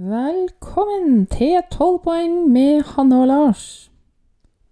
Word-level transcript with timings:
Velkommen 0.00 1.26
til 1.28 1.58
12 1.68 1.98
poeng 2.00 2.36
med 2.48 2.86
Hanne 2.94 3.18
og 3.20 3.26
Lars. 3.28 3.64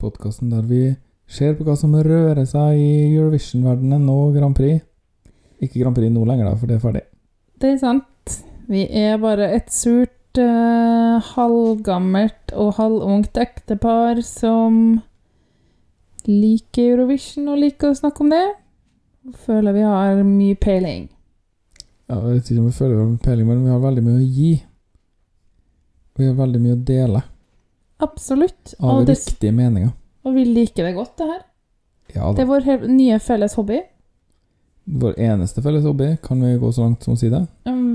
Podkasten 0.00 0.48
der 0.48 0.62
vi 0.64 0.94
ser 1.28 1.52
på 1.58 1.66
hva 1.66 1.74
som 1.76 1.92
rører 1.92 2.46
seg 2.48 2.78
i 2.80 3.10
Eurovision-verdenen 3.10 4.06
og 4.08 4.38
Grand 4.38 4.56
Prix. 4.56 4.78
Ikke 5.60 5.82
Grand 5.82 5.98
Prix 5.98 6.08
nå 6.14 6.22
lenger, 6.24 6.48
da, 6.48 6.54
for 6.56 6.70
det 6.70 6.78
er 6.78 6.80
ferdig. 6.80 7.02
Det 7.60 7.74
er 7.74 7.76
sant. 7.82 8.38
Vi 8.72 8.86
er 8.88 9.18
bare 9.20 9.50
et 9.58 9.68
surt, 9.74 10.40
uh, 10.40 11.20
halvgammelt 11.34 12.56
og 12.56 12.78
halvungt 12.78 13.36
ektepar 13.36 14.22
som 14.24 15.02
liker 16.24 16.94
Eurovision 16.94 17.52
og 17.52 17.60
liker 17.66 17.92
å 17.92 18.00
snakke 18.00 18.24
om 18.24 18.32
det. 18.32 18.46
Føler 19.44 19.76
vi 19.76 19.84
har 19.90 20.24
mye 20.24 20.56
peiling. 20.56 21.10
Ja, 22.08 22.16
jeg 22.16 22.38
vet 22.38 22.48
ikke 22.48 22.64
om 22.64 22.72
vi 22.72 22.80
føler 22.80 22.96
vi 22.96 23.04
har 23.04 23.14
peiling, 23.28 23.52
men 23.52 23.62
vi 23.66 23.76
har 23.76 23.84
veldig 23.84 24.08
mye 24.08 24.22
å 24.22 24.32
gi. 24.40 24.54
Vi 26.18 26.26
har 26.26 26.34
veldig 26.38 26.60
mye 26.64 26.74
å 26.76 26.80
dele 26.88 27.22
Absolutt. 28.02 28.74
av 28.80 29.00
Og, 29.00 29.06
det, 29.06 29.14
riktige 29.18 29.52
meninger. 29.54 29.92
og 30.24 30.34
vi 30.34 30.44
liker 30.46 30.84
det 30.86 30.94
godt, 30.96 31.16
det 31.18 31.26
her. 31.30 31.40
Ja 32.14 32.32
Det 32.32 32.42
er 32.44 32.48
vår 32.48 32.86
nye 32.88 33.18
felles 33.20 33.54
hobby. 33.58 33.80
Vår 34.88 35.18
eneste 35.20 35.62
felles 35.62 35.84
hobby, 35.84 36.16
kan 36.22 36.40
vi 36.40 36.54
gå 36.58 36.70
så 36.72 36.86
langt 36.86 37.02
som 37.04 37.14
å 37.14 37.18
si 37.20 37.28
det? 37.28 37.42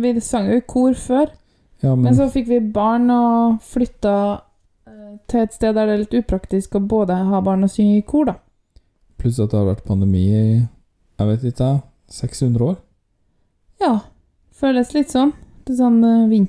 Vi 0.03 0.11
sang 0.21 0.47
jo 0.51 0.57
i 0.59 0.65
kor 0.67 0.93
før, 0.93 1.31
Ja, 1.83 1.95
men 1.95 2.03
men 2.05 2.15
så 2.15 2.29
fikk 2.31 2.47
vi 2.47 2.59
barn 2.71 3.09
og 3.11 3.57
flytta 3.65 4.41
eh, 4.87 5.17
til 5.27 5.41
et 5.41 5.53
sted 5.53 5.73
der 5.75 5.87
det 5.89 5.93
er 5.97 6.03
litt 6.05 6.13
upraktisk 6.21 6.75
å 6.77 6.79
både 6.87 7.17
ha 7.27 7.41
barn 7.43 7.63
og 7.65 7.71
synge 7.73 7.97
i 7.97 8.05
kor, 8.07 8.25
da. 8.29 8.35
pluss 9.17 9.39
at 9.39 9.51
det 9.51 9.59
har 9.59 9.65
vært 9.73 9.83
pandemi 9.87 10.21
i 10.31 10.45
jeg 11.19 11.27
vet 11.27 11.43
ikke, 11.51 11.71
600 12.09 12.63
år. 12.69 12.77
Ja, 13.81 13.99
føles 14.51 14.93
litt 14.93 15.11
sånn. 15.11 15.33
Det 15.65 15.73
er 15.73 15.81
sånn 15.81 16.03
eh, 16.03 16.27
vin 16.29 16.47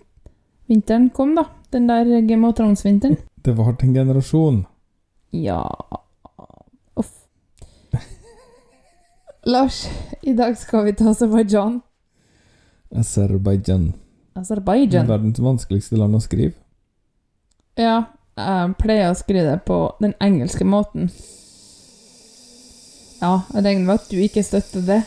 Vinteren 0.68 1.10
kom, 1.12 1.34
da. 1.36 1.44
Den 1.74 1.88
der 1.88 2.20
Game 2.22 2.46
of 2.46 2.54
Thrones-vinteren. 2.54 3.16
Det 3.34 3.52
varte 3.52 3.86
en 3.86 3.94
generasjon. 3.94 4.66
Ja 5.30 5.70
Uff. 6.94 7.10
Lars, 9.44 9.88
i 10.22 10.32
dag 10.32 10.56
skal 10.58 10.84
vi 10.84 10.92
til 10.92 11.08
Aserbajdsjan. 11.10 11.80
Aserbajdsjan. 12.94 13.88
Aserbajdsjan. 14.38 15.08
Verdens 15.10 15.42
vanskeligste 15.42 15.98
land 15.98 16.14
å 16.14 16.22
skrive. 16.22 16.54
Ja, 17.74 18.04
jeg 18.38 18.76
pleier 18.78 19.10
å 19.10 19.18
skrive 19.18 19.50
det 19.50 19.64
på 19.66 19.80
den 19.98 20.14
engelske 20.22 20.64
måten. 20.64 21.10
Ja, 23.18 23.40
jeg 23.50 23.66
regner 23.66 23.88
med 23.88 23.98
at 23.98 24.06
du 24.12 24.20
ikke 24.22 24.46
støtter 24.46 24.86
det. 24.86 25.00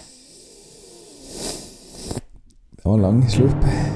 Det 2.75 2.83
var 2.83 2.99
lang 3.07 3.23
slurp. 3.31 3.95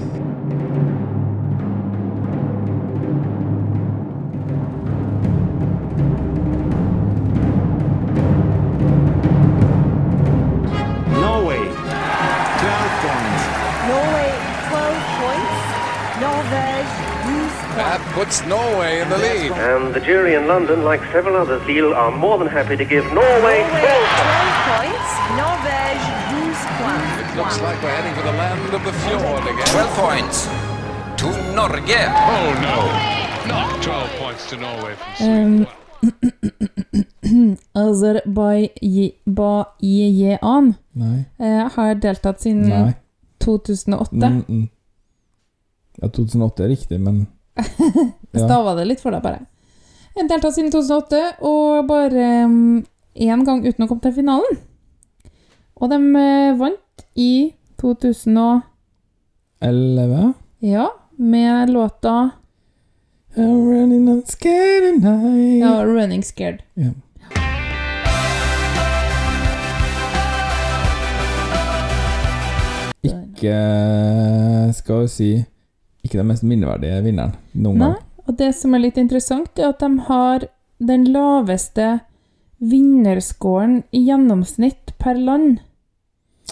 Puts 18.31 18.47
Norway 18.47 19.01
in 19.01 19.09
the 19.09 19.17
lead. 19.17 19.51
And 19.51 19.93
the 19.93 19.99
jury 19.99 20.35
in 20.35 20.47
London, 20.47 20.83
like 20.85 21.01
several 21.11 21.35
others, 21.35 21.61
Lille, 21.67 21.93
are 21.93 22.11
more 22.11 22.37
than 22.37 22.47
happy 22.47 22.77
to 22.77 22.85
give 22.85 23.03
Norway 23.11 23.59
Norway 23.59 23.59
12 23.59 24.71
points. 24.71 25.09
12. 25.35 25.41
Norvège 25.41 26.07
12 26.31 26.71
points. 26.79 27.11
It 27.21 27.29
looks 27.35 27.57
like 27.61 27.77
we're 27.83 27.95
heading 27.97 28.15
for 28.15 28.23
the 28.23 28.35
land 28.41 28.73
of 28.73 28.81
the 28.87 28.93
fjord 29.03 29.43
again. 29.51 29.67
12 29.67 29.95
points 30.03 30.37
to 31.19 31.27
Norge. 31.57 32.01
Oh 32.35 32.49
no, 32.67 32.77
not 33.51 33.83
12 33.83 34.09
points 34.21 34.43
to 34.49 34.55
Norway 34.57 34.93
from 34.95 35.11
Sweden. 35.15 35.67
Um, 37.23 37.57
Aserbajdsjan 37.73 39.13
Nei. 40.91 41.25
eh, 41.37 41.71
har 41.75 41.95
deltatt 41.95 42.41
siden 42.41 42.69
Nei. 42.69 42.93
2008. 43.37 44.11
Mm 44.11 44.43
-mm. 44.47 44.67
Ja, 46.01 46.07
2008 46.07 46.63
er 46.63 46.67
riktig, 46.67 46.99
men 46.99 47.27
Jeg 48.31 48.41
ja. 48.41 48.47
stava 48.47 48.75
det 48.77 48.87
litt 48.87 49.01
for 49.03 49.11
deg, 49.11 49.21
bare. 49.25 49.41
Jeg 50.15 50.27
deltatt 50.29 50.55
siden 50.55 50.71
2008, 50.71 51.21
og 51.47 51.87
bare 51.87 52.25
én 53.15 53.43
gang 53.47 53.59
uten 53.65 53.83
å 53.85 53.87
komme 53.89 54.03
til 54.03 54.15
finalen. 54.15 54.59
Og 55.81 55.89
de 55.91 55.97
eh, 56.19 56.53
vant 56.59 57.05
i 57.19 57.53
2011. 57.81 58.63
Ja, 60.61 60.87
med 61.17 61.69
låta 61.73 62.31
I'm 63.35 63.63
running 63.67 64.09
on 64.09 64.23
scared 64.27 65.01
tonight. 65.01 65.59
ja, 65.63 65.83
'Running 65.85 66.21
Scared'. 66.21 66.59
Yeah. 66.75 66.91
Ikke 73.03 73.57
skal 74.73 75.01
vi 75.01 75.07
si 75.07 75.29
Ikke 76.03 76.17
den 76.17 76.27
mest 76.27 76.43
minneverdige 76.43 77.01
vinneren 77.05 77.33
noen 77.53 77.77
Nei, 77.77 77.87
gang. 77.87 78.03
Og 78.31 78.37
det 78.39 78.53
som 78.55 78.73
er 78.75 78.85
litt 78.85 78.97
interessant, 79.01 79.59
er 79.59 79.73
at 79.73 79.83
de 79.83 80.05
har 80.07 80.47
den 80.79 81.03
laveste 81.11 81.99
vinnerscoren 82.61 83.81
i 83.91 84.05
gjennomsnitt 84.07 84.93
per 85.01 85.17
land. 85.19 85.59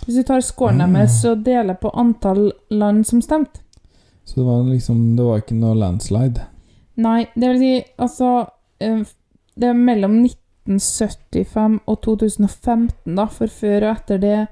Hvis 0.06 0.20
du 0.20 0.24
tar 0.28 0.42
scoren 0.46 0.82
Ah. 0.82 0.88
deres 0.92 1.24
og 1.26 1.44
deler 1.46 1.76
på 1.80 1.92
antall 1.94 2.52
land 2.70 3.06
som 3.08 3.22
stemte. 3.22 3.62
Så 4.26 4.40
det 4.40 4.46
var 4.46 4.64
liksom 4.64 5.16
Det 5.16 5.24
var 5.26 5.38
ikke 5.42 5.56
noe 5.58 5.76
landslide. 5.76 6.46
Nei, 6.98 7.28
det 7.36 7.50
vil 7.50 7.60
si 7.60 7.86
altså 7.98 8.50
eh, 8.80 9.04
Det 9.58 9.68
er 9.70 9.74
mellom 9.74 10.20
1975 10.24 11.80
og 11.88 12.02
2015, 12.02 13.16
da, 13.16 13.26
for 13.26 13.48
før 13.48 13.84
og 13.90 13.96
etter 13.98 14.18
det 14.22 14.48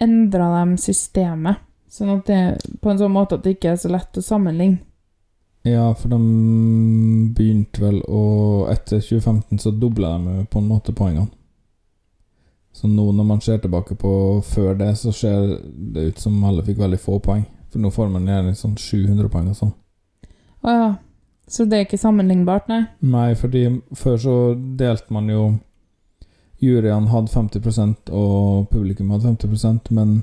endra 0.00 0.64
de 0.64 0.76
systemet. 0.78 1.56
Sånn 1.90 2.18
at 2.18 2.26
det 2.26 2.80
på 2.80 2.90
en 2.90 2.98
sånn 3.00 3.12
måte 3.12 3.34
at 3.34 3.44
det 3.44 3.56
ikke 3.56 3.72
er 3.72 3.76
så 3.76 3.90
lett 3.92 4.16
å 4.16 4.22
sammenligne. 4.22 4.78
Ja, 5.68 5.88
for 5.94 6.12
de 6.12 6.18
begynte 7.36 7.82
vel 7.82 7.98
å 8.06 8.22
Etter 8.72 9.02
2015 9.02 9.58
så 9.62 9.72
dobla 9.74 10.14
de 10.18 10.44
på 10.50 10.62
en 10.62 10.70
måte 10.70 10.94
poengene. 10.96 11.28
Så 12.72 12.88
nå 12.88 13.08
når 13.12 13.26
man 13.26 13.40
ser 13.42 13.58
tilbake 13.58 13.96
på 13.98 14.10
før 14.46 14.76
det, 14.78 14.92
så 15.00 15.12
ser 15.12 15.56
det 15.94 16.04
ut 16.12 16.20
som 16.22 16.36
alle 16.46 16.62
fikk 16.62 16.78
veldig 16.78 17.00
få 17.02 17.18
poeng. 17.24 17.42
For 17.72 17.82
nå 17.82 17.90
får 17.90 18.10
man 18.12 18.28
gjerne 18.28 18.54
sånn 18.54 18.76
700 18.78 19.30
poeng 19.32 19.48
og 19.50 19.58
sånn. 19.58 19.72
Å 20.62 20.74
ja. 20.76 20.90
Så 21.48 21.64
det 21.64 21.78
er 21.78 21.86
ikke 21.86 21.98
sammenlignbart, 21.98 22.68
nei? 22.68 22.82
Nei, 23.00 23.32
fordi 23.40 23.64
før 23.96 24.18
så 24.20 24.36
delte 24.78 25.14
man 25.16 25.30
jo 25.32 25.46
Juryene 26.60 27.08
hadde 27.08 27.32
50% 27.32 28.10
og 28.12 28.68
publikum 28.72 29.12
hadde 29.14 29.30
50% 29.30 29.92
men 29.94 30.18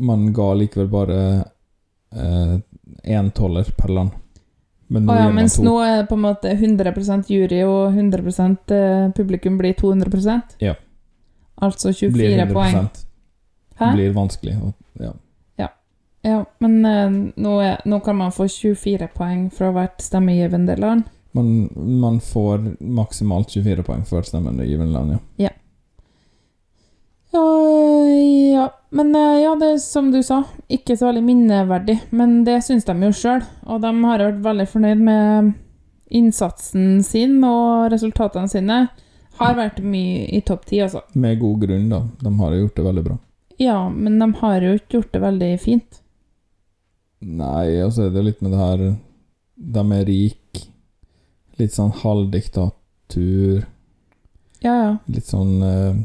man 0.00 0.26
ga 0.34 0.48
likevel 0.58 0.90
bare 0.90 1.20
én 2.10 3.30
toller 3.36 3.70
per 3.78 3.94
land. 3.94 4.10
Men 4.90 5.06
nå 5.06 5.14
oh, 5.14 5.18
ja, 5.20 5.30
mens 5.30 5.54
nå 5.62 5.76
er 5.84 6.00
det 6.00 6.08
på 6.10 6.16
en 6.18 6.24
måte 6.24 6.50
100 6.50 6.92
jury 7.30 7.60
og 7.62 7.94
100 7.94 8.46
eh, 8.74 9.10
publikum 9.14 9.58
blir 9.58 9.74
200% 9.78 10.58
Ja. 10.58 10.74
Altså 11.62 11.92
24 11.92 12.12
blir 12.12 12.38
100 12.38 12.54
poeng. 12.54 12.88
Hæ? 13.78 13.92
blir 13.94 14.12
vanskelig. 14.16 14.56
Og, 14.62 14.72
ja. 15.00 15.12
Ja, 16.22 16.42
men 16.60 16.84
uh, 16.84 17.12
nå, 17.40 17.54
er, 17.64 17.78
nå 17.88 18.00
kan 18.04 18.18
man 18.18 18.32
få 18.32 18.44
24 18.48 19.08
poeng 19.16 19.46
fra 19.56 19.70
hvert 19.72 20.02
stemmegivende 20.04 20.76
land. 20.76 21.08
man, 21.32 21.70
man 21.74 22.20
får 22.20 22.64
maksimalt 22.80 23.50
24 23.54 23.82
poeng 23.86 24.04
for 24.04 24.18
hvert 24.18 24.28
stemmende 24.28 24.66
givende 24.66 24.92
land, 24.92 25.12
ja. 25.14 25.18
Ja, 25.46 25.50
ja. 27.32 28.66
Men 28.90 29.14
eh, 29.14 29.40
ja, 29.44 29.54
det 29.54 29.66
er 29.74 29.78
som 29.78 30.10
du 30.10 30.18
sa, 30.26 30.42
ikke 30.68 30.96
så 30.98 31.10
veldig 31.10 31.22
minneverdig. 31.22 31.98
Men 32.10 32.40
det 32.44 32.58
syns 32.66 32.88
de 32.88 32.96
jo 33.06 33.12
sjøl, 33.14 33.44
og 33.70 33.82
de 33.84 33.92
har 34.02 34.24
vært 34.24 34.42
veldig 34.44 34.66
fornøyd 34.72 35.04
med 35.06 35.52
innsatsen 36.10 37.04
sin 37.06 37.38
og 37.46 37.90
resultatene 37.92 38.50
sine. 38.50 38.80
Har 39.40 39.56
vært 39.56 39.78
mye 39.80 40.26
i 40.34 40.42
topp 40.44 40.66
ti, 40.68 40.82
altså. 40.82 41.04
Med 41.14 41.38
god 41.40 41.62
grunn, 41.62 41.88
da. 41.92 42.02
De 42.20 42.34
har 42.42 42.56
gjort 42.58 42.76
det 42.76 42.86
veldig 42.90 43.04
bra. 43.06 43.16
Ja, 43.60 43.78
men 43.88 44.18
de 44.20 44.28
har 44.40 44.64
jo 44.64 44.74
ikke 44.76 44.98
gjort 44.98 45.14
det 45.14 45.22
veldig 45.22 45.50
fint. 45.62 46.00
Nei, 47.20 47.80
og 47.84 47.92
så 47.94 48.08
er 48.08 48.14
det 48.14 48.24
litt 48.24 48.38
med 48.40 48.54
det 48.54 48.60
her 48.60 48.84
De 49.76 49.82
er 49.92 50.06
rik. 50.08 50.60
Litt 51.60 51.74
sånn 51.76 51.92
halvdiktatur. 52.00 53.66
Ja, 54.64 54.74
ja. 54.74 54.94
Litt 55.12 55.28
sånn 55.28 55.60
eh, 55.64 56.00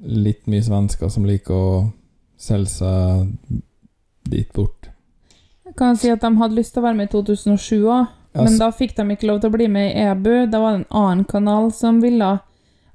Litt 0.00 0.46
mye 0.48 0.62
svensker 0.64 1.08
som 1.12 1.26
liker 1.28 1.54
å 1.54 1.72
selge 2.40 2.72
seg 2.72 3.34
dit 4.30 4.52
bort. 4.56 4.88
Jeg 5.66 5.76
kan 5.78 5.96
si 5.96 6.10
at 6.10 6.22
de 6.24 6.30
hadde 6.40 6.56
lyst 6.56 6.72
til 6.74 6.82
å 6.82 6.86
være 6.88 6.96
med 6.98 7.10
i 7.10 7.12
2007 7.12 7.84
òg, 7.84 8.06
men 8.34 8.56
da 8.58 8.70
fikk 8.74 8.94
de 8.96 9.04
ikke 9.14 9.28
lov 9.28 9.40
til 9.42 9.50
å 9.50 9.54
bli 9.56 9.66
med 9.70 9.90
i 9.92 10.04
EBU. 10.08 10.46
Da 10.50 10.60
var 10.62 10.72
det 10.76 10.80
en 10.84 10.96
annen 11.02 11.24
kanal 11.28 11.70
som 11.74 12.00
ville 12.02 12.30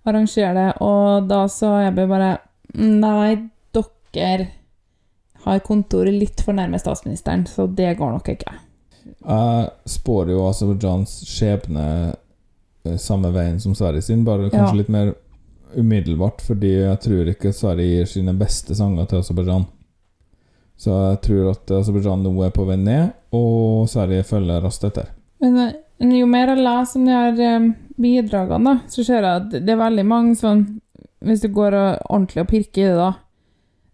arrangere 0.05 0.53
det, 0.57 0.67
og 0.83 1.27
da 1.29 1.45
sa 1.51 1.77
EBU 1.87 2.05
bare 2.11 2.33
Nei, 2.75 3.37
dere 4.15 4.47
har 5.45 5.59
kontoret 5.63 6.15
litt 6.15 6.41
for 6.43 6.57
nærme 6.57 6.79
statsministeren, 6.81 7.45
så 7.47 7.67
det 7.71 7.93
går 7.99 8.15
nok 8.15 8.29
ikke. 8.33 8.53
Jeg 9.05 9.67
spår 9.91 10.31
jo 10.33 10.41
Aserbajdsjans 10.49 11.13
skjebne 11.29 11.85
eh, 12.11 12.95
samme 12.99 13.29
veien 13.35 13.59
som 13.61 13.75
Sverige 13.77 14.01
sin, 14.07 14.23
bare 14.25 14.49
kanskje 14.49 14.73
Ja. 14.73 14.79
litt 14.81 14.89
mer 14.91 15.13
umiddelbart, 15.79 16.43
fordi 16.45 16.71
jeg 16.73 16.99
tror 17.03 17.31
ikke 17.31 17.53
Sverige 17.55 17.99
gir 17.99 18.09
sine 18.09 18.35
beste 18.37 18.75
sanger 18.77 19.07
til 19.09 19.21
Aserbajdsjan. 19.23 19.65
Så 20.79 20.91
jeg 20.91 21.19
tror 21.27 21.51
at 21.53 21.73
Aserbajdsjan 21.79 22.23
nå 22.25 22.33
er 22.45 22.53
på 22.55 22.65
vei 22.67 22.77
ned, 22.79 23.13
og 23.35 23.89
Sverige 23.91 24.27
følger 24.27 24.63
raskt 24.63 24.87
etter. 24.89 25.11
Men 25.43 25.59
eh, 25.63 26.15
jo 26.19 26.27
mer 26.29 26.53
jeg 26.53 26.63
leser 26.63 26.99
om 26.99 27.05
de 27.07 27.15
her 27.15 27.43
eh, 27.45 27.69
bidragene, 28.01 28.79
så 28.91 29.05
ser 29.07 29.21
jeg 29.21 29.43
at 29.43 29.53
det 29.55 29.75
er 29.75 29.83
veldig 29.83 30.07
mange 30.07 30.35
sånn 30.39 30.65
Hvis 31.25 31.41
du 31.41 31.47
går 31.49 31.73
ordentlig 31.75 32.43
og 32.43 32.49
pirker 32.51 32.81
i 32.83 32.89
det, 32.91 32.97
da 32.99 33.11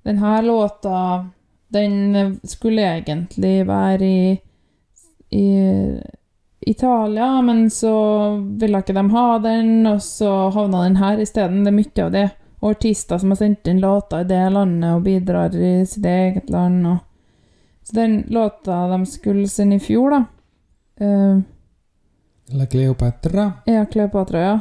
Den 0.09 0.17
her 0.19 0.41
låta, 0.43 0.95
den 1.71 2.39
skulle 2.43 2.81
egentlig 2.97 3.67
være 3.67 4.07
i, 4.07 4.33
i 5.37 5.45
Italia, 6.61 7.41
men 7.41 7.69
så 7.69 7.93
ville 8.59 8.81
ikke 8.83 8.93
de 8.93 9.03
ha 9.09 9.27
den, 9.41 9.87
og 9.89 10.01
så 10.05 10.49
havna 10.53 10.83
den 10.83 10.99
her 11.01 11.21
isteden. 11.21 11.63
Det 11.65 11.71
er 11.71 11.77
mye 11.79 12.05
av 12.05 12.11
det. 12.13 12.27
Og 12.61 12.75
artister 12.75 13.17
som 13.17 13.33
har 13.33 13.39
sendt 13.39 13.67
inn 13.67 13.81
låter 13.81 14.21
i 14.21 14.27
det 14.29 14.43
landet 14.53 14.93
og 14.93 15.07
bidrar 15.07 15.55
i 15.57 15.71
sitt 15.89 16.05
eget 16.05 16.51
land. 16.53 16.85
Og. 16.87 16.99
Så 17.83 17.95
den 17.97 18.19
låta 18.29 18.83
de 18.91 19.05
skulle 19.09 19.47
sende 19.49 19.81
i 19.81 19.81
fjor, 19.81 20.13
da 20.13 20.21
uh, 21.01 21.41
La 22.53 22.65
Cleopatra. 22.65 23.51
Ja, 23.65 23.85
Cleopatra, 23.85 24.39
ja. 24.39 24.59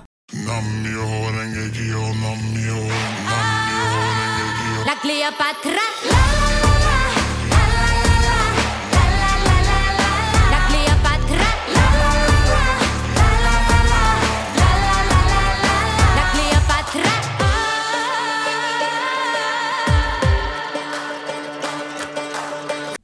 La 4.87 4.97
Cleopatra. 5.03 6.00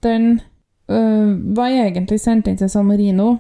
Den 0.07 0.29
øh, 0.89 1.35
var 1.59 1.73
egentlig 1.75 2.21
sendt 2.23 2.47
inn 2.51 2.59
til 2.61 2.71
San 2.71 2.87
Marino, 2.87 3.33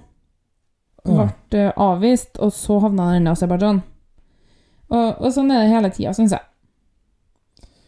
ble 1.07 1.29
øh, 1.55 1.73
avvist, 1.77 2.39
og 2.43 2.51
så 2.53 2.81
havna 2.83 3.13
den 3.15 3.29
i 3.29 3.31
Aserbajdsjan. 3.31 3.79
Og, 4.91 5.07
og 5.23 5.33
sånn 5.35 5.51
er 5.55 5.65
det 5.65 5.73
hele 5.73 5.91
tida, 5.95 6.13
syns 6.15 6.35
jeg. 6.35 6.43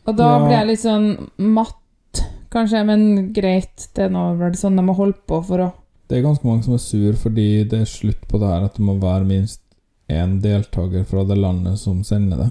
Og 0.09 0.17
da 0.17 0.29
Ja. 0.33 0.39
blir 0.45 0.55
jeg 0.57 0.67
litt 0.71 0.81
sånn 0.83 1.09
matt, 1.39 2.23
kanskje, 2.51 2.81
men 2.89 3.03
greit, 3.37 3.89
det 3.95 4.07
er 4.07 4.15
nå 4.15 4.23
vel 4.41 4.55
sånn 4.57 4.79
de 4.79 4.87
har 4.89 4.97
holdt 4.97 5.21
på 5.29 5.43
for 5.45 5.67
å 5.67 5.73
Det 6.09 6.17
er 6.19 6.23
ganske 6.25 6.47
mange 6.49 6.65
som 6.65 6.73
er 6.75 6.81
sur 6.81 7.13
fordi 7.21 7.65
det 7.69 7.83
er 7.83 7.91
slutt 7.91 8.23
på 8.31 8.39
det 8.41 8.49
her 8.49 8.65
at 8.65 8.79
det 8.79 8.85
må 8.87 8.95
være 9.03 9.27
minst 9.29 9.61
én 10.09 10.39
deltaker 10.41 11.05
fra 11.05 11.25
det 11.29 11.37
landet 11.37 11.77
som 11.79 11.99
sender 12.03 12.39
det. 12.41 12.51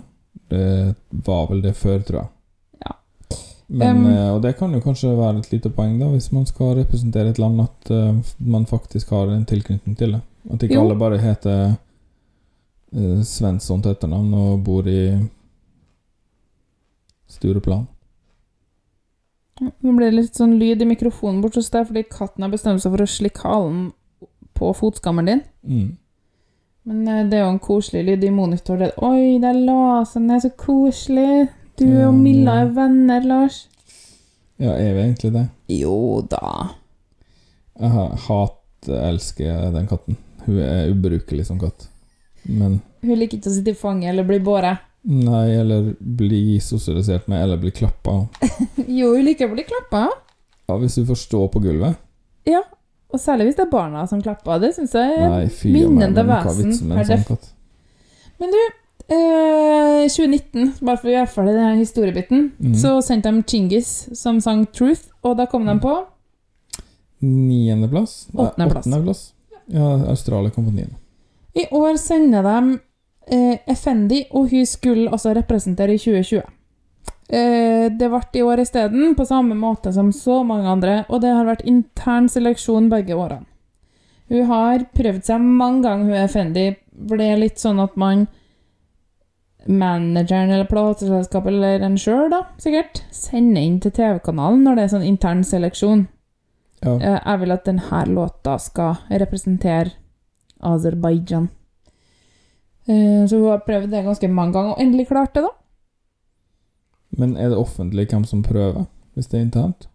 Det 0.52 0.96
var 1.26 1.48
vel 1.50 1.64
det 1.64 1.74
før, 1.76 2.04
tror 2.06 2.20
jeg. 2.22 2.30
Men, 3.68 3.98
Um, 4.06 4.36
og 4.36 4.42
det 4.44 4.54
kan 4.58 4.72
jo 4.72 4.80
kanskje 4.80 5.10
være 5.18 5.42
et 5.42 5.52
lite 5.52 5.70
poeng, 5.70 5.98
da, 6.00 6.08
hvis 6.08 6.32
man 6.32 6.46
skal 6.48 6.78
representere 6.78 7.34
et 7.34 7.40
land, 7.40 7.60
at 7.62 7.92
uh, 7.92 8.16
man 8.40 8.66
faktisk 8.66 9.10
har 9.10 9.28
en 9.28 9.46
tilknytning 9.46 9.98
til 9.98 10.16
det. 10.16 10.22
At 10.54 10.64
ikke 10.64 10.76
Jo. 10.76 10.86
alle 10.86 10.96
bare 10.96 11.18
heter 11.20 11.76
uh, 12.96 13.24
Svensson 13.24 13.82
til 13.82 13.92
etternavn 13.92 14.34
og 14.34 14.64
bor 14.64 14.88
i 14.88 15.20
Stureplan. 17.28 17.88
Nå 19.60 19.94
blir 19.98 20.12
det 20.12 20.16
litt 20.16 20.38
sånn 20.38 20.56
lyd 20.62 20.82
i 20.82 20.88
mikrofonen 20.88 21.42
bort 21.42 21.58
hos 21.58 21.72
deg 21.74 21.88
fordi 21.90 22.06
katten 22.08 22.46
har 22.46 22.54
bestemt 22.54 22.84
seg 22.84 22.94
for 22.94 23.04
å 23.04 23.10
slikke 23.10 23.42
halen 23.44 23.88
på 24.56 24.70
fotskammeren 24.78 25.28
din. 25.28 25.42
Mm. 25.66 25.88
Men 26.88 27.30
det 27.30 27.40
er 27.40 27.44
jo 27.44 27.54
en 27.56 27.60
koselig 27.60 28.06
lyd 28.06 28.24
i 28.24 28.32
monitor. 28.32 28.78
Det. 28.80 28.94
Oi, 29.04 29.42
der 29.44 29.58
la 29.60 30.06
seg 30.08 30.24
ned, 30.24 30.46
så 30.46 30.54
koselig. 30.56 31.50
Du 31.78 31.86
og 32.08 32.14
Milla 32.18 32.62
er 32.64 32.72
venner, 32.74 33.26
Lars. 33.28 33.68
Ja, 34.58 34.72
er 34.74 34.96
vi 34.96 35.04
egentlig 35.04 35.30
det? 35.36 35.44
Jo 35.78 36.24
da. 36.26 36.72
Jeg 37.78 37.92
hat-elsker 38.26 39.68
den 39.76 39.86
katten. 39.90 40.18
Hun 40.48 40.58
er 40.64 40.90
ubrukelig 40.90 41.46
som 41.46 41.60
katt. 41.62 41.86
Men 42.48 42.80
Hun 43.04 43.20
liker 43.20 43.38
ikke 43.38 43.52
å 43.52 43.58
sitte 43.58 43.76
i 43.76 43.78
fanget 43.78 44.10
eller 44.14 44.26
bli 44.26 44.40
båret. 44.42 44.82
Nei, 45.08 45.46
eller 45.60 45.92
bli 46.00 46.58
sosialisert 46.64 47.30
med, 47.30 47.44
eller 47.44 47.62
bli 47.62 47.72
klappa. 47.72 48.24
Jo, 48.88 49.14
hun 49.14 49.28
liker 49.28 49.48
å 49.48 49.54
bli 49.54 49.68
klappa. 49.68 50.08
Ja, 50.68 50.80
hvis 50.82 50.98
hun 50.98 51.06
får 51.12 51.22
stå 51.22 51.44
på 51.54 51.62
gulvet. 51.64 52.02
Ja. 52.50 52.64
Og 53.14 53.22
særlig 53.24 53.48
hvis 53.48 53.60
det 53.60 53.68
er 53.68 53.72
barna 53.72 54.02
som 54.10 54.20
klapper. 54.24 54.58
Det 54.60 54.74
syns 54.76 54.98
jeg 54.98 55.14
er 55.14 55.30
Nei, 55.30 55.46
fy 55.54 55.72
minnende 55.72 56.26
men 56.26 56.34
hva 56.34 56.42
er 56.42 56.58
vitsen 56.58 56.90
med 56.90 57.04
en 57.06 57.08
sånn 57.14 57.24
katt? 57.30 57.48
Men 58.42 58.52
du, 58.52 58.60
eh, 59.10 60.04
2019, 60.08 60.74
bare 60.82 61.00
for 61.00 61.10
å 61.10 61.16
gjøre 61.16 61.32
ferdig 61.32 61.56
denne 61.56 61.80
historiebiten, 61.80 62.52
mm. 62.60 62.76
så 62.80 62.98
sendte 63.06 63.32
de 63.34 63.44
Chingis 63.48 63.92
som 64.18 64.42
sang 64.44 64.66
'Truth', 64.66 65.10
og 65.24 65.38
da 65.40 65.48
kom 65.50 65.66
de 65.68 65.78
på 65.84 65.96
Niendeplass? 67.20 68.28
Åttendeplass. 68.34 69.34
Ja, 69.66 70.10
Australia 70.12 70.52
kom 70.54 70.66
på 70.66 70.72
niende. 70.72 70.96
I 71.54 71.66
år 71.74 71.98
sender 71.98 72.44
de 72.46 72.80
eh, 73.34 73.58
Effendi, 73.66 74.28
og 74.32 74.52
hun 74.52 74.66
skulle 74.66 75.10
altså 75.12 75.34
representere 75.34 75.96
i 75.96 75.98
2020. 75.98 76.44
Eh, 77.28 77.88
det 77.92 78.10
ble 78.12 78.22
i 78.34 78.44
år 78.46 78.62
isteden, 78.64 79.16
på 79.16 79.26
samme 79.26 79.58
måte 79.58 79.92
som 79.94 80.14
så 80.14 80.44
mange 80.48 80.70
andre, 80.70 80.98
og 81.10 81.22
det 81.26 81.34
har 81.34 81.48
vært 81.50 81.66
intern 81.68 82.30
seleksjon 82.30 82.92
begge 82.94 83.18
årene. 83.18 83.48
Hun 84.30 84.46
har 84.50 84.84
prøvd 84.96 85.24
seg 85.24 85.42
mange 85.42 85.86
ganger, 85.88 86.06
hun 86.12 86.24
Effendi. 86.24 86.68
For 87.08 87.20
det 87.20 87.28
er 87.32 87.40
litt 87.40 87.62
sånn 87.62 87.80
at 87.80 87.94
man 88.00 88.26
Manageren 89.68 90.50
eller 90.52 90.66
plateselskapet 90.70 91.52
eller 91.52 91.82
en 91.84 91.98
sjøl, 92.00 92.30
da, 92.32 92.44
sikkert, 92.62 93.02
sender 93.12 93.62
inn 93.62 93.80
til 93.84 93.92
TV-kanalen 93.92 94.62
når 94.64 94.76
det 94.80 94.84
er 94.86 94.94
sånn 94.94 95.08
intern 95.08 95.44
seleksjon. 95.44 96.06
Ja. 96.86 96.94
Eh, 96.96 97.20
Jeg 97.26 97.40
vil 97.42 97.52
at 97.52 97.66
denne 97.66 98.04
låta 98.08 98.58
skal 98.62 98.96
representere 99.10 99.92
Aserbajdsjan. 100.64 101.50
Eh, 102.88 103.26
Så 103.28 103.38
hun 103.42 103.50
har 103.50 103.60
prøvd 103.66 103.92
det 103.92 104.06
ganske 104.06 104.28
mange 104.32 104.54
ganger, 104.54 104.72
og 104.76 104.80
endelig 104.82 105.08
klart 105.08 105.34
det, 105.36 105.44
da. 105.44 105.50
Men 107.18 107.36
er 107.38 107.50
det 107.50 107.58
offentlig 107.58 108.08
hvem 108.12 108.26
som 108.26 108.44
prøver, 108.44 108.86
hvis 109.16 109.28
det 109.28 109.40
er 109.40 109.46
internt? 109.46 109.88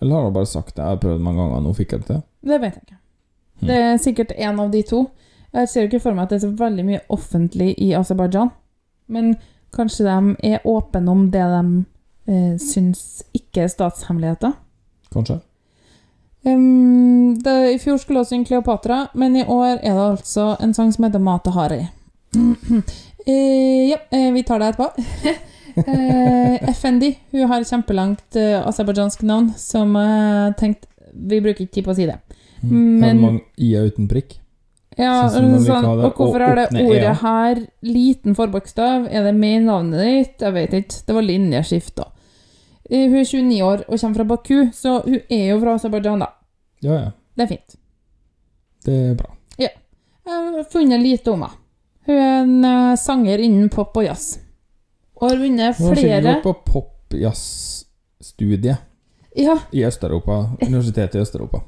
Eller 0.00 0.14
har 0.16 0.24
hun 0.24 0.32
bare 0.34 0.46
sagt 0.46 0.74
det? 0.76 0.82
Jeg 0.82 0.88
har 0.96 0.96
prøvd 1.02 1.20
mange 1.22 1.42
ganger, 1.42 1.60
nå 1.60 1.72
fikk 1.76 1.92
jeg 1.92 2.00
det 2.00 2.06
til. 2.08 2.22
Det 2.44 2.60
vet 2.60 2.74
jeg 2.74 2.82
ikke. 2.82 2.98
Hmm. 3.60 3.68
Det 3.68 3.76
er 3.76 3.96
sikkert 4.02 4.32
en 4.36 4.60
av 4.60 4.70
de 4.72 4.82
to. 4.82 5.10
Jeg 5.54 5.68
ser 5.70 5.84
jo 5.84 5.88
ikke 5.90 6.02
for 6.02 6.16
meg 6.16 6.26
at 6.26 6.34
det 6.34 6.40
er 6.40 6.46
så 6.48 6.54
veldig 6.58 6.84
mye 6.84 7.00
offentlig 7.14 7.74
i 7.78 7.92
Aserbajdsjan. 7.94 8.50
Men 9.14 9.34
kanskje 9.74 10.06
de 10.06 10.36
er 10.54 10.64
åpne 10.66 11.10
om 11.10 11.26
det 11.30 11.42
de 11.52 11.64
eh, 12.26 12.54
syns 12.62 13.22
ikke 13.36 13.64
er 13.64 13.72
statshemmeligheter. 13.72 14.54
Kanskje? 15.14 15.40
Um, 16.44 17.38
det, 17.40 17.54
I 17.74 17.78
fjor 17.80 17.96
skulle 17.96 18.20
hun 18.20 18.28
synge 18.28 18.50
Kleopatra, 18.50 19.06
men 19.14 19.36
i 19.36 19.44
år 19.48 19.78
er 19.78 19.94
det 19.94 20.06
altså 20.10 20.50
en 20.60 20.74
sang 20.76 20.92
som 20.92 21.06
heter 21.06 21.22
Mata 21.22 21.50
Hari. 21.54 21.86
eh, 23.26 23.88
ja, 23.88 24.00
eh, 24.10 24.30
vi 24.34 24.42
tar 24.42 24.60
det 24.60 24.74
etterpå. 24.74 24.90
eh, 25.86 26.68
Effendi 26.68 27.14
hun 27.32 27.48
har 27.48 27.64
kjempelangt 27.64 28.36
eh, 28.36 28.58
aserbajdsjansk 28.60 29.22
navn, 29.22 29.52
som 29.56 29.94
jeg 29.96 30.56
tenkte 30.60 30.90
Vi 31.14 31.38
bruker 31.40 31.62
ikke 31.62 31.76
tid 31.78 31.84
på 31.86 31.92
å 31.92 31.96
si 31.96 32.08
det. 32.10 32.18
Mm. 32.62 33.00
Men- 33.00 33.16
det 33.16 33.22
mange 33.22 33.44
i-er 33.56 33.86
uten 33.92 34.08
prikk? 34.10 34.40
Ja, 34.98 35.28
Sånn 35.28 35.56
sånn, 35.64 35.82
det, 35.82 36.04
og 36.06 36.14
hvorfor 36.14 36.40
har 36.44 36.56
er 36.56 36.66
det 36.70 36.84
ordet 36.86 37.02
E-a. 37.02 37.14
her 37.18 37.56
liten 37.82 38.34
forbokstav? 38.38 39.08
Er 39.10 39.22
det 39.26 39.32
med 39.34 39.56
i 39.56 39.58
navnet 39.64 40.00
ditt? 40.06 40.38
Jeg 40.44 40.52
vet 40.54 40.72
ikke. 40.78 41.00
Det 41.08 41.14
var 41.16 41.22
linjeskift, 41.26 41.94
da. 41.96 42.04
Eh, 42.90 43.08
Hun 43.08 43.16
er 43.18 43.24
29 43.24 43.62
år 43.64 43.78
og 43.88 43.98
kommer 44.00 44.14
fra 44.20 44.24
Baku, 44.24 44.68
så 44.72 45.00
hun 45.04 45.18
er 45.30 45.46
jo 45.50 45.58
fra 45.64 45.74
Aserbajdsjan, 45.74 46.18
da. 46.22 46.26
Ja, 46.84 46.92
ja. 47.00 47.10
Det 47.34 47.42
er 47.42 47.46
fint. 47.56 47.76
Det 48.84 48.94
er 49.10 49.14
bra. 49.18 49.30
Ja. 49.58 49.68
Jeg 50.26 50.32
har 50.54 50.64
funnet 50.70 51.00
lite 51.02 51.30
om 51.32 51.40
henne. 51.42 51.54
Hun 52.06 52.14
er 52.20 52.42
en 52.44 52.64
eh, 52.64 52.96
sanger 53.00 53.38
innen 53.40 53.68
pop 53.72 53.96
og 53.96 54.04
jazz. 54.04 54.38
Og 55.16 55.30
har 55.30 55.36
vunnet 55.40 55.76
Hun 55.78 55.86
har 55.88 55.94
flere 55.96 56.34
på 56.44 56.52
pop-jazz-studie 56.66 58.76
Ja, 59.36 59.56
i 59.72 59.82
Øst-Europa. 59.84 60.44
Universitetet 60.62 61.14
i 61.14 61.18
Øst-Europa. 61.24 61.58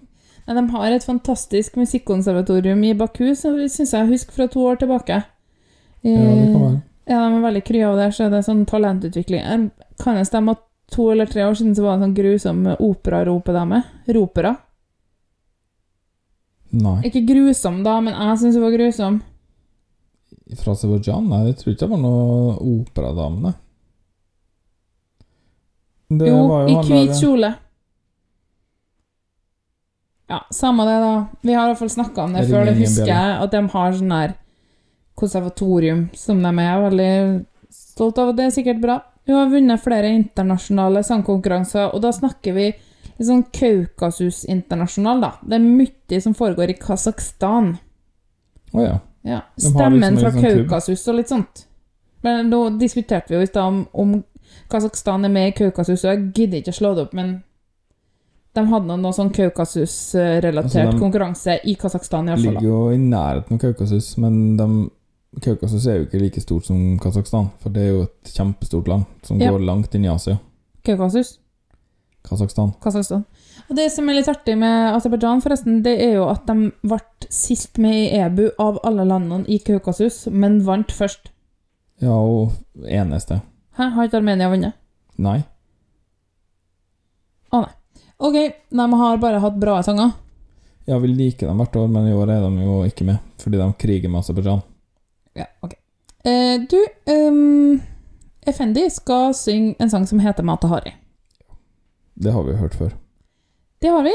De 0.54 0.70
har 0.70 0.92
et 0.94 1.02
fantastisk 1.04 1.74
musikkonservatorium 1.76 2.84
i 2.84 2.92
Baku, 2.94 3.34
som 3.34 3.56
syns 3.68 3.92
jeg 3.92 4.06
husker 4.08 4.32
fra 4.32 4.46
to 4.48 4.60
år 4.62 4.76
tilbake. 4.78 5.24
Ja, 6.06 6.20
det 6.20 6.52
kan 6.52 6.60
være. 6.62 6.82
Ja, 7.08 7.18
de 7.28 7.34
er 7.38 7.42
veldig 7.42 7.64
kry 7.66 7.80
av 7.86 7.96
det, 7.98 8.12
så 8.14 8.28
det 8.30 8.38
er 8.38 8.46
sånn 8.46 8.64
talentutvikling. 8.66 9.42
Jeg 9.42 9.70
Kan 9.98 10.14
det 10.16 10.26
stemme 10.28 10.50
at 10.54 10.62
to 10.92 11.08
eller 11.10 11.26
tre 11.26 11.42
år 11.42 11.54
siden 11.58 11.74
så 11.74 11.82
var 11.82 11.96
det 11.98 12.06
sånn 12.06 12.14
grusom 12.14 12.66
operaropedame? 12.78 13.82
Ropera. 14.14 14.56
Nei. 16.76 17.00
Ikke 17.08 17.22
grusom, 17.26 17.82
da, 17.86 18.00
men 18.00 18.12
jeg 18.14 18.38
syns 18.42 18.54
hun 18.58 18.62
var 18.66 18.74
grusom. 18.76 19.20
Fra 20.60 20.72
Aserbajdsjan? 20.76 21.26
Nei, 21.30 21.44
jeg 21.48 21.56
tror 21.58 21.72
ikke 21.72 21.86
det 21.86 21.90
var 21.90 22.02
noe 22.02 22.56
operadame, 22.60 23.40
nei. 23.48 23.54
Det 26.18 26.28
Jo, 26.28 26.42
var 26.46 26.68
i 26.68 26.74
hvit 26.86 27.08
der- 27.10 27.20
kjole. 27.20 27.54
Ja, 30.28 30.40
samme 30.50 30.85
det, 30.88 30.97
da. 31.00 31.26
Vi 31.47 31.54
har 31.54 31.68
i 31.68 31.73
hvert 31.73 31.78
fall 31.85 31.92
snakka 31.92 32.25
om 32.25 32.33
det 32.35 32.47
det 32.47 32.50
før. 32.50 32.66
Det 32.66 32.78
husker 32.80 33.11
jeg 33.12 33.37
at 33.45 33.52
de 33.52 33.61
har 33.75 33.92
sånn 33.95 34.14
her 34.16 34.35
konservatorium 35.16 36.09
som 36.18 36.42
de 36.42 36.50
er 36.64 36.83
veldig 36.83 37.12
stolt 37.73 38.18
av, 38.18 38.33
og 38.33 38.38
det 38.38 38.49
er 38.49 38.56
sikkert 38.56 38.83
bra. 38.83 38.99
Hun 39.26 39.38
har 39.38 39.49
vunnet 39.50 39.83
flere 39.83 40.11
internasjonale 40.14 41.02
sangkonkurranser, 41.06 41.95
og 41.95 42.02
da 42.04 42.12
snakker 42.14 42.54
vi 42.59 42.66
litt 42.73 43.28
sånn 43.28 43.47
Kaukasus 43.54 44.45
internasjonal, 44.50 45.23
da. 45.23 45.33
Det 45.42 45.59
er 45.59 45.64
mye 45.64 46.21
som 46.23 46.37
foregår 46.37 46.75
i 46.75 46.78
Kasakhstan. 46.80 47.73
Å 48.75 48.85
ja. 48.85 48.99
Ja. 49.26 49.40
Stemmen 49.59 50.14
liksom 50.14 50.21
fra 50.23 50.35
sånn. 50.35 50.45
Kaukasus 50.45 51.09
og 51.11 51.18
litt 51.18 51.33
sånt. 51.33 51.66
Men 52.26 52.50
nå 52.50 52.61
diskuterte 52.80 53.33
vi 53.33 53.40
jo 53.40 53.47
i 53.47 53.50
stad 53.50 53.66
om, 53.66 53.83
om 53.95 54.16
Kasakhstan 54.71 55.26
er 55.26 55.33
med 55.33 55.50
i 55.50 55.56
Kaukasus, 55.56 56.04
og 56.04 56.12
jeg 56.12 56.30
gidder 56.35 56.61
ikke 56.61 56.75
å 56.75 56.80
slå 56.80 56.95
det 56.95 57.06
opp, 57.06 57.16
men 57.16 57.37
de 58.56 58.64
hadde 58.72 58.96
noe 59.00 59.12
sånn 59.14 59.30
Kaukasus-relatert 59.36 60.88
Altså, 60.88 60.98
konkurranse 61.00 61.58
i 61.68 61.75
Kasakhstan, 61.78 62.26
De 62.32 62.36
Ligger 62.42 62.64
jo 62.66 62.82
i 62.94 62.98
nærheten 63.00 63.56
av 63.56 63.62
Kaukasus, 63.62 64.12
men 64.22 64.56
de, 64.58 64.66
Kaukasus 65.44 65.86
er 65.86 66.00
jo 66.00 66.06
ikke 66.08 66.20
like 66.22 66.40
stort 66.42 66.66
som 66.68 66.98
Kasakhstan, 67.02 67.50
for 67.62 67.70
det 67.75 67.82
er 67.86 67.90
jo 67.94 68.02
et 68.08 68.32
kjempestort 68.36 68.88
land 68.88 69.04
som 69.26 69.40
Ja. 69.40 69.50
går 69.52 69.64
langt 69.68 69.94
inn 69.94 70.04
i 70.04 70.12
Asia. 70.12 70.38
Kaukasus. 70.86 71.38
Kasakhstan. 72.26 72.72
Kasakhstan. 72.82 73.25
Og 73.70 73.76
det 73.76 73.90
som 73.92 74.08
er 74.08 74.14
litt 74.18 74.28
artig 74.28 74.56
med 74.58 74.94
Aserbajdsjan, 74.96 75.42
forresten, 75.42 75.82
det 75.82 76.00
er 76.02 76.14
jo 76.16 76.25
at 76.28 76.46
de 76.46 76.70
ble 76.82 76.98
sist 77.30 77.78
med 77.78 77.94
i 77.94 78.18
EBU 78.18 78.48
av 78.62 78.80
alle 78.86 79.04
landene 79.06 79.46
i 79.48 79.58
Kaukasus, 79.62 80.26
men 80.30 80.60
vant 80.66 80.90
først. 80.94 81.30
Ja, 82.02 82.12
og 82.12 82.52
eneste. 82.84 83.40
Hæ, 83.78 83.90
har 83.94 84.08
ikke 84.08 84.18
Armenia 84.18 84.48
vunnet? 84.50 84.75
Nei. 85.18 85.44
Å, 87.52 87.60
Nei. 87.62 87.72
Ok, 88.16 88.37
de 88.70 88.92
har 88.92 89.18
bare 89.18 89.38
hatt 89.42 89.58
bra 89.61 89.82
sanger. 89.82 90.11
Ja, 90.87 90.99
vi 90.99 91.08
liker 91.08 91.46
dem 91.50 91.58
hvert 91.61 91.76
år, 91.76 91.88
men 91.90 92.06
i 92.08 92.14
år 92.14 92.30
er 92.30 92.44
de 92.46 92.62
jo 92.64 92.78
ikke 92.87 93.04
med, 93.04 93.18
fordi 93.42 93.58
de 93.58 93.66
kriger 93.78 94.08
med 94.12 94.23
Aserbajdsjan. 94.23 94.62
Ja, 95.37 95.49
ok. 95.61 95.75
Eh, 96.25 96.61
du, 96.70 96.78
um, 97.12 97.80
Effendi 98.46 98.87
skal 98.90 99.35
synge 99.35 99.75
en 99.78 99.90
sang 99.90 100.06
som 100.06 100.23
heter 100.23 100.46
Matahari. 100.46 100.94
Det 102.14 102.32
har 102.32 102.46
vi 102.46 102.54
jo 102.54 102.62
hørt 102.62 102.78
før. 102.78 102.94
Det 103.82 103.92
har 103.92 104.02
vi. 104.06 104.14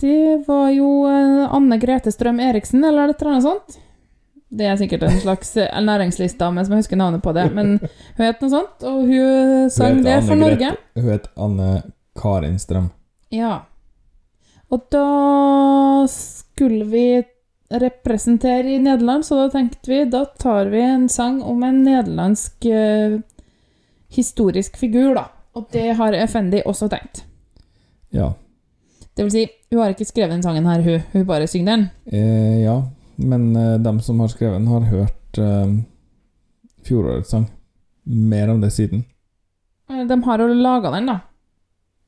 Det 0.00 0.44
var 0.46 0.70
jo 0.70 0.90
eh, 1.08 1.54
Anne 1.54 1.78
Grete 1.80 2.12
Strøm 2.12 2.40
Eriksen, 2.40 2.84
eller 2.84 3.08
et 3.08 3.22
eller 3.22 3.32
annet 3.32 3.48
sånt. 3.48 3.80
Det 4.52 4.68
er 4.68 4.76
sikkert 4.76 5.08
en 5.08 5.20
slags 5.20 5.56
eh, 5.56 5.80
næringslistdame 5.80 6.64
som 6.64 6.76
jeg 6.76 6.84
husker 6.84 7.00
navnet 7.00 7.24
på 7.24 7.32
det, 7.32 7.48
men 7.56 7.78
hun 7.80 8.26
het 8.26 8.44
noe 8.44 8.52
sånt, 8.52 8.84
og 8.84 9.06
hun 9.08 9.70
sang 9.72 9.98
Hun 9.98 10.06
det 10.06 10.18
for 10.28 10.38
Norge. 10.38 10.74
Hun 10.94 11.08
heter 11.08 11.46
Anne 11.48 11.70
Karin 12.20 12.60
Strøm. 12.60 12.92
Ja. 13.32 13.52
Og 14.72 14.86
da 14.92 16.06
skulle 16.08 16.84
vi 16.88 17.06
representere 17.72 18.68
i 18.74 18.78
Nederland, 18.78 19.24
så 19.24 19.38
da 19.40 19.48
tenkte 19.52 19.88
vi 19.90 20.02
da 20.12 20.24
tar 20.38 20.68
vi 20.72 20.80
en 20.84 21.08
sang 21.08 21.40
om 21.42 21.62
en 21.64 21.82
nederlandsk 21.84 22.66
eh, 22.68 23.18
historisk 24.12 24.76
figur, 24.80 25.14
da. 25.16 25.26
Og 25.56 25.68
det 25.72 25.94
har 25.98 26.16
Effendi 26.16 26.62
også 26.68 26.88
tenkt. 26.92 27.24
Ja. 28.12 28.32
Det 29.16 29.24
vil 29.26 29.32
si, 29.32 29.46
hun 29.72 29.80
har 29.82 29.92
ikke 29.92 30.08
skrevet 30.08 30.32
den 30.36 30.44
sangen 30.44 30.68
her, 30.68 30.84
hun. 30.84 31.00
Hun 31.12 31.26
bare 31.28 31.48
synger 31.48 31.76
den. 31.76 31.86
Eh, 32.12 32.60
ja, 32.64 32.76
men 33.16 33.50
eh, 33.56 33.78
dem 33.84 34.00
som 34.04 34.20
har 34.20 34.32
skrevet 34.32 34.60
den, 34.60 34.68
har 34.72 34.88
hørt 34.92 35.40
eh, 35.40 35.74
fjorårets 36.88 37.32
sang. 37.32 37.48
Mer 38.04 38.48
om 38.52 38.60
det 38.60 38.72
siden. 38.74 39.04
Eh, 39.90 40.04
De 40.08 40.20
har 40.24 40.44
jo 40.44 40.48
laga 40.54 40.92
den, 40.96 41.08
da. 41.12 41.18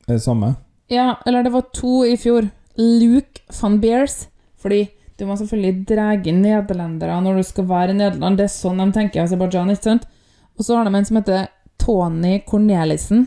Er 0.09 0.16
det 0.19 0.23
samme? 0.25 0.54
Ja, 0.91 1.17
eller 1.26 1.43
det 1.47 1.53
var 1.53 1.62
to 1.73 2.05
i 2.05 2.17
fjor. 2.21 2.50
Luke 2.76 3.41
van 3.61 3.81
Beers. 3.81 4.26
Fordi 4.61 4.88
du 5.19 5.26
må 5.26 5.37
selvfølgelig 5.38 5.87
dra 5.87 6.09
inn 6.17 6.43
nederlendere 6.43 7.21
når 7.23 7.37
du 7.37 7.43
skal 7.47 7.67
være 7.69 7.91
i 7.95 7.99
Nederland. 7.99 8.37
Det 8.41 8.45
er 8.49 8.53
sånn 8.55 8.81
de 8.83 8.87
tenker 8.97 9.21
i 9.21 9.25
Aserbajdsjan, 9.25 9.71
ikke 9.71 9.83
sant? 9.91 10.07
Og 10.59 10.64
så 10.67 10.76
har 10.76 10.85
de 10.88 10.95
en 10.99 11.05
som 11.07 11.17
heter 11.21 11.47
Tony 11.79 12.38
Cornelissen. 12.47 13.26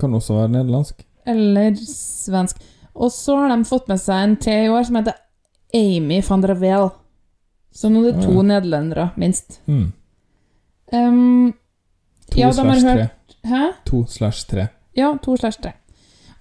Kan 0.00 0.14
også 0.14 0.34
være 0.36 0.52
nederlandsk. 0.58 1.04
Eller 1.26 1.74
svensk. 1.80 2.60
Og 2.94 3.10
så 3.12 3.36
har 3.40 3.52
de 3.52 3.64
fått 3.68 3.88
med 3.88 4.00
seg 4.00 4.22
en 4.24 4.36
til 4.40 4.66
i 4.66 4.72
år 4.72 4.84
som 4.88 4.96
heter 5.00 5.16
Amy 5.76 6.20
van 6.28 6.44
der 6.44 6.54
Weel. 6.60 6.90
Så 7.76 7.90
nå 7.92 8.02
er 8.06 8.12
det 8.12 8.24
to 8.24 8.32
Ja. 8.32 8.42
nederlendere, 8.42 9.10
minst. 9.16 9.60
Mm. 9.66 9.92
Um, 10.92 11.54
To 12.30 12.38
Ja, 12.40 12.50
slash 12.52 12.82
tre. 12.82 13.08
Hæ? 13.44 13.72
To 13.86 14.04
slash 14.08 14.46
tre. 14.48 14.68
Ja, 14.96 15.16
to 15.22 15.36
slash 15.36 15.60
tre. 15.62 15.72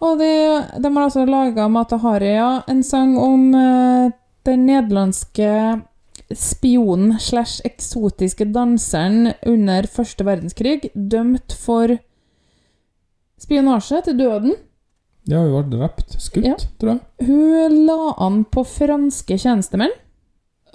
Og 0.04 0.20
de, 0.20 0.32
de 0.82 0.92
har 0.92 1.06
altså 1.06 1.24
laga 1.28 1.68
Matahari, 1.72 2.34
ja, 2.36 2.62
en 2.68 2.84
sang 2.84 3.16
om 3.18 3.46
uh, 3.56 4.12
den 4.46 4.66
nederlandske 4.68 5.82
spionen 6.36 7.20
slash 7.22 7.62
eksotiske 7.68 8.48
danseren 8.54 9.32
under 9.46 9.88
første 9.92 10.26
verdenskrig, 10.26 10.90
dømt 10.96 11.54
for 11.60 11.96
spionasje 13.42 14.02
til 14.08 14.18
døden. 14.20 14.56
Ja, 15.30 15.42
hun 15.42 15.70
ble 15.70 15.80
drept. 15.80 16.16
Skutt, 16.22 16.46
Ja. 16.46 16.56
tror 16.82 16.96
jeg. 16.96 17.28
Hun 17.28 17.78
la 17.88 18.14
an 18.22 18.44
på 18.46 18.66
franske 18.68 19.38
tjenestemenn, 19.42 19.94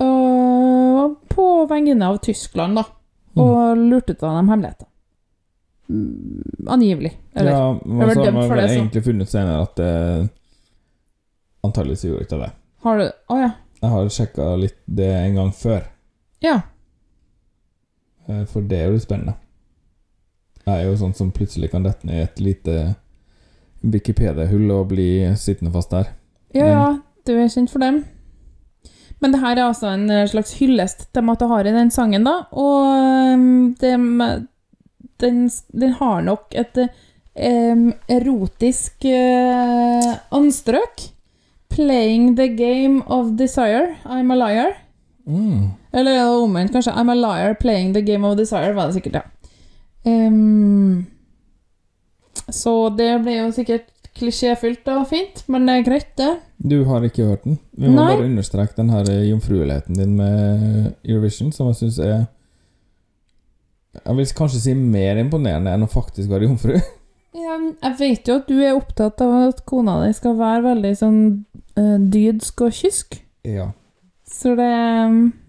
og 0.00 1.18
på 1.30 1.46
vegne 1.70 2.02
av 2.08 2.18
Tyskland, 2.24 2.80
da, 2.80 2.84
og 3.38 3.76
lurte 3.78 4.16
ut 4.16 4.22
av 4.26 4.38
dem 4.40 4.48
hemmeligheter. 4.50 4.89
Mm, 5.90 6.66
Angivelig. 6.70 7.11
Eller? 7.35 7.50
ja, 7.50 7.80
men 7.85 8.11
så 8.14 8.25
har 8.25 8.32
man 8.37 8.49
vel 8.52 8.61
egentlig 8.68 9.02
funnet 9.04 9.28
senere 9.32 9.62
at 9.64 9.73
det 9.80 10.28
Antakeligvis 11.66 12.04
gjorde 12.06 12.25
ikke 12.28 12.38
det. 12.44 12.50
Har 12.85 13.00
du 13.00 13.04
Å 13.35 13.38
ja. 13.40 13.49
Jeg 13.80 13.90
har 13.94 14.11
sjekka 14.12 14.47
litt 14.61 14.76
det 14.87 15.09
en 15.16 15.35
gang 15.40 15.50
før, 15.56 15.82
Ja. 16.44 16.61
eh, 18.28 18.44
for 18.49 18.61
det 18.62 18.78
er 18.78 18.87
jo 18.90 18.97
litt 18.99 19.06
spennende. 19.06 19.35
Jeg 20.66 20.75
er 20.85 20.88
jo 20.90 20.97
sånn 21.00 21.14
som 21.16 21.30
plutselig 21.32 21.70
kan 21.73 21.82
dette 21.87 22.04
ned 22.06 22.18
i 22.20 22.25
et 22.26 22.40
lite 22.44 22.75
Wikipedia-hull 23.82 24.70
og 24.75 24.90
bli 24.92 25.09
sittende 25.40 25.73
fast 25.73 25.90
der. 25.94 26.11
Ja, 26.54 26.66
ja, 26.68 26.87
du 27.26 27.32
er 27.38 27.49
kjent 27.49 27.70
for 27.73 27.80
dem. 27.80 28.02
Men 29.20 29.32
det 29.35 29.40
her 29.40 29.56
er 29.59 29.66
altså 29.70 29.90
en 29.94 30.09
eh, 30.11 30.26
slags 30.28 30.54
hyllest 30.61 31.06
til 31.12 31.25
Matahari, 31.25 31.73
den 31.73 31.90
sangen, 31.92 32.25
da. 32.25 32.38
Og 32.52 33.35
um, 33.35 33.75
det, 33.80 33.94
med- 34.00 34.47
den, 35.20 35.46
den 35.72 35.94
har 36.00 36.20
nok 36.26 36.54
et 36.58 36.76
um, 36.80 37.92
erotisk 38.08 39.04
eh, 39.04 40.12
anstrøk. 40.32 41.08
'Playing 41.70 42.34
the 42.36 42.48
game 42.48 43.02
of 43.06 43.36
desire'. 43.38 43.94
I'm 44.04 44.32
a 44.32 44.36
liar. 44.36 44.72
Mm. 45.26 45.70
Eller 45.92 46.26
omvendt, 46.26 46.72
kanskje. 46.72 46.92
'I'm 46.92 47.10
a 47.10 47.14
liar, 47.14 47.54
playing 47.54 47.94
the 47.94 48.02
game 48.02 48.26
of 48.26 48.36
desire', 48.36 48.74
var 48.74 48.86
det 48.86 48.94
sikkert, 48.94 49.14
ja. 49.14 49.22
Um, 50.04 51.06
så 52.50 52.88
det 52.96 53.22
ble 53.22 53.36
jo 53.36 53.50
sikkert 53.52 53.90
klisjéfylt 54.16 54.88
og 54.90 55.06
fint, 55.08 55.44
men 55.48 55.66
det 55.68 55.76
er 55.76 55.86
greit, 55.86 56.10
det. 56.18 56.30
Du 56.58 56.82
har 56.84 57.04
ikke 57.06 57.28
hørt 57.28 57.44
den? 57.44 57.58
Vi 57.72 57.88
må 57.88 58.02
Nei. 58.02 58.16
bare 58.16 58.26
understreke 58.26 58.76
den 58.76 58.90
her 58.90 59.06
jomfrueligheten 59.30 59.96
din 59.96 60.16
med 60.16 60.92
Eurovision, 61.04 61.52
som 61.52 61.70
jeg 61.70 61.76
syns 61.76 61.98
er 62.04 62.26
Jeg 63.99 64.16
vil 64.16 64.26
kanskje 64.38 64.61
si 64.62 64.75
mer 64.75 65.18
imponerende 65.18 65.73
enn 65.75 65.82
å 65.87 65.90
faktisk 65.90 66.30
være 66.30 66.49
jomfru. 66.50 66.78
Ja, 67.30 67.54
jeg 67.62 67.94
vet 68.00 68.26
jo 68.26 68.35
at 68.40 68.49
du 68.50 68.56
er 68.59 68.75
opptatt 68.75 69.20
av 69.23 69.32
at 69.52 69.61
kona 69.70 69.92
di 70.02 70.09
skal 70.16 70.32
være 70.35 70.64
veldig 70.64 70.90
sånn 70.99 71.18
uh, 71.78 71.99
dydsk 72.11 72.64
og 72.66 72.73
kysk. 72.75 73.20
Ja. 73.47 73.68
Så 74.26 74.56
det 74.59 74.66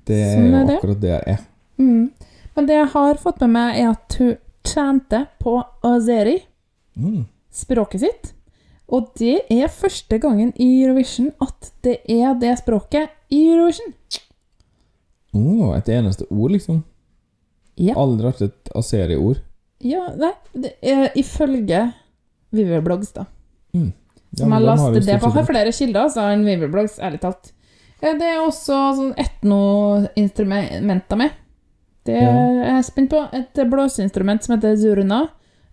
Det 0.05 0.19
er 0.21 0.35
Sånn 0.35 0.45
jo 0.45 0.59
er 0.59 0.67
det. 0.69 0.75
akkurat 0.77 0.99
det 1.01 1.09
jeg 1.09 1.23
er. 1.33 1.39
mm. 1.81 2.03
Men 2.55 2.67
det 2.69 2.75
jeg 2.77 2.91
har 2.93 3.17
fått 3.23 3.41
med 3.41 3.49
meg, 3.55 3.79
er 3.81 3.89
at 3.95 4.17
hun 4.19 4.37
tjente 4.63 5.23
på 5.41 5.55
azeri, 5.89 6.37
Mm. 6.97 7.25
språket 7.49 8.01
sitt. 8.05 8.33
Og 8.91 9.09
det 9.17 9.39
er 9.49 9.67
første 9.73 10.19
gangen 10.21 10.53
i 10.61 10.69
Eurovision 10.83 11.31
at 11.41 11.71
det 11.81 11.97
er 12.11 12.33
det 12.37 12.57
språket 12.61 13.09
i 13.31 13.41
Eurovision. 13.55 13.93
Oh, 15.33 15.71
et 15.77 15.87
eneste 15.89 16.25
ord, 16.29 16.51
liksom. 16.51 16.83
Ja. 17.81 17.95
Aldri 17.97 18.29
hatt 18.29 18.41
et 18.45 18.69
Aseri-ord. 18.77 19.39
Ja, 19.81 20.03
nei, 20.15 20.31
det 20.53 20.75
er 20.85 21.07
ifølge 21.17 21.79
Viverblogs, 22.53 23.13
da. 23.15 23.25
Ja, 23.73 23.87
Som 24.37 24.53
jeg 24.53 24.61
lastet 24.67 25.05
det 25.07 25.15
på. 25.23 25.31
Har 25.33 25.47
flere 25.47 25.71
kilder 25.73 26.05
altså, 26.05 26.27
enn 26.31 26.45
Viverblogs, 26.45 26.99
ærlig 27.01 27.19
talt. 27.23 27.51
Det 28.01 28.27
er 28.27 28.39
også 28.41 28.77
sånn 28.97 29.11
etnoinstrumenter 29.19 31.17
med. 31.19 31.31
Det 32.05 32.15
er 32.17 32.55
jeg 32.65 32.85
spent 32.87 33.11
på. 33.13 33.21
Et 33.37 33.61
blåseinstrument 33.69 34.43
som 34.43 34.55
heter 34.55 34.75
zurna. 34.79 35.27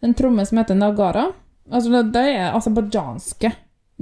En 0.04 0.14
tromme 0.14 0.44
som 0.46 0.58
heter 0.60 0.76
nagara. 0.76 1.32
Altså, 1.70 1.90
det- 1.90 2.12
det 2.12 2.24
er 2.36 2.52
aserbajdsjanske, 2.56 3.52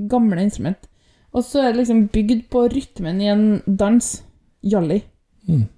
gamle 0.09 0.43
instrument. 0.43 0.89
Og 1.33 1.43
så 1.45 1.61
er 1.65 1.73
det 1.73 1.81
liksom 1.87 2.09
bygd 2.09 2.49
på 2.51 2.69
rytmen 2.73 3.21
i 3.21 3.27
en 3.29 3.63
dans. 3.67 4.23
Jalli. 4.63 5.03
Mm. 5.49 5.69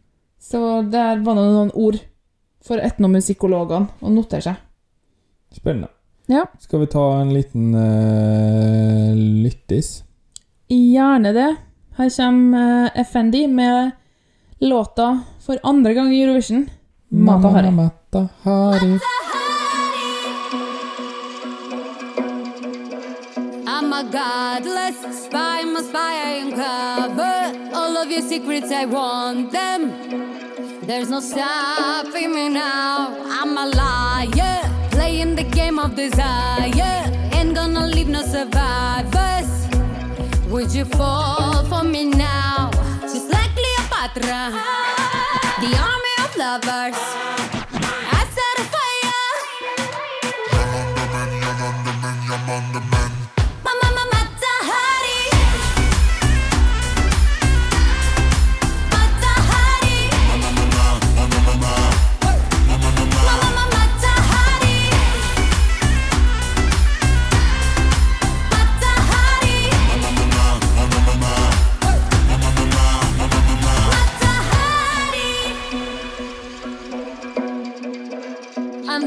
Så 0.40 0.88
der 0.90 1.16
var 1.22 1.34
det 1.34 1.44
noen 1.44 1.70
ord 1.74 2.00
for 2.68 2.80
etnomusikologene 2.84 4.04
å 4.04 4.12
notere 4.12 4.44
seg. 4.44 4.60
Spennende. 5.56 5.88
Ja. 6.28 6.44
Skal 6.60 6.84
vi 6.84 6.90
ta 6.92 7.06
en 7.22 7.32
liten 7.32 7.72
uh, 7.72 9.16
lyttis? 9.16 10.02
gjerne 10.68 11.32
det. 11.32 11.56
Her 11.96 12.10
kommer 12.16 12.90
uh, 12.94 13.00
FND 13.00 13.48
med 13.48 13.90
låta 14.58 15.22
for 15.40 15.58
andre 15.62 15.94
gang 15.94 16.12
i 16.12 16.22
Eurovision. 16.22 16.68
Mata 17.08 17.48
Hari. 17.48 17.70
Mata 17.70 18.28
Hari. 18.42 18.98
I'm 23.66 23.92
a 23.92 24.02
godless 24.02 25.24
spy, 25.24 25.60
I'm 25.62 25.76
a 25.76 25.82
spy, 25.82 25.98
I 25.98 26.40
uncover 26.42 27.74
all 27.74 27.96
of 27.96 28.10
your 28.10 28.22
secrets, 28.22 28.70
I 28.70 28.84
want 28.84 29.52
them. 29.52 30.47
There's 30.88 31.10
no 31.10 31.20
stopping 31.20 32.32
me 32.34 32.48
now. 32.48 33.14
I'm 33.28 33.58
a 33.58 33.66
liar, 33.66 34.62
playing 34.90 35.34
the 35.34 35.42
game 35.42 35.78
of 35.78 35.94
desire. 35.94 37.04
Ain't 37.34 37.54
gonna 37.54 37.86
leave 37.86 38.08
no 38.08 38.22
survivors. 38.22 39.68
Would 40.48 40.72
you 40.72 40.86
fall 40.86 41.66
for 41.66 41.84
me 41.84 42.06
now? 42.06 42.70
Just 43.02 43.28
like 43.28 43.50
Cleopatra, 43.58 44.52
the 45.60 45.76
army 45.76 46.14
of 46.24 46.34
lovers. 46.38 46.96
I 48.18 48.20
set 48.36 48.56
a 48.56 48.64
fire. 48.72 48.88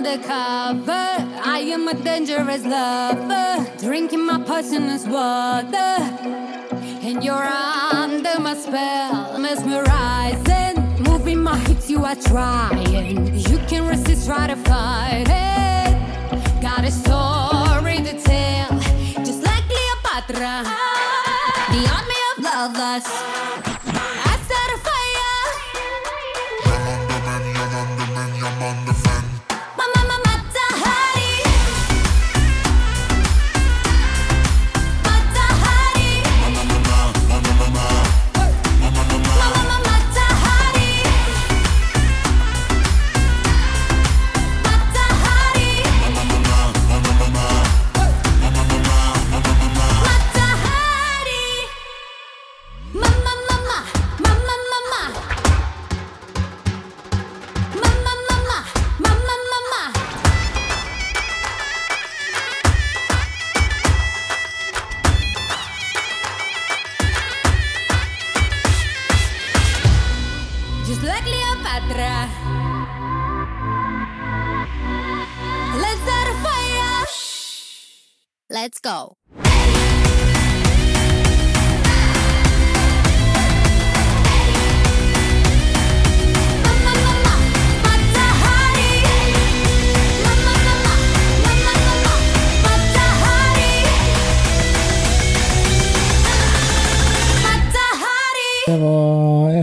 Undercover, 0.03 1.15
I 1.45 1.59
am 1.73 1.87
a 1.87 1.93
dangerous 1.93 2.65
lover, 2.65 3.69
drinking 3.77 4.25
my 4.25 4.41
poisonous 4.41 5.05
water. 5.05 5.93
And 7.05 7.23
you're 7.23 7.35
under 7.35 8.39
my 8.39 8.55
spell, 8.55 9.37
mesmerizing. 9.37 11.03
Moving 11.03 11.43
my 11.43 11.55
hips, 11.55 11.87
you 11.87 12.03
are 12.03 12.15
trying. 12.15 13.35
You 13.35 13.59
can 13.67 13.87
resist, 13.87 14.25
try 14.25 14.47
to 14.47 14.55
fight 14.55 15.27
it. 15.29 16.61
Got 16.63 16.83
a 16.83 16.89
story 16.89 17.97
to 17.97 18.19
tell, 18.23 18.69
just 19.23 19.43
like 19.43 19.63
Cleopatra. 19.69 20.63
The 21.73 21.81
army 21.93 22.19
of 22.31 22.43
lovers. 22.43 23.60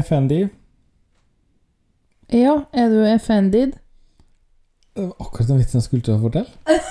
FND. 0.08 0.48
Ja, 2.32 2.54
er 2.72 2.88
du 2.92 3.00
effendid? 3.08 3.76
Det 4.96 5.04
var 5.06 5.14
akkurat 5.22 5.48
den 5.48 5.60
vitsen 5.60 5.78
jeg 5.78 5.86
skulle 5.86 6.04
til 6.04 6.16
å 6.16 6.22
fortelle. 6.22 6.48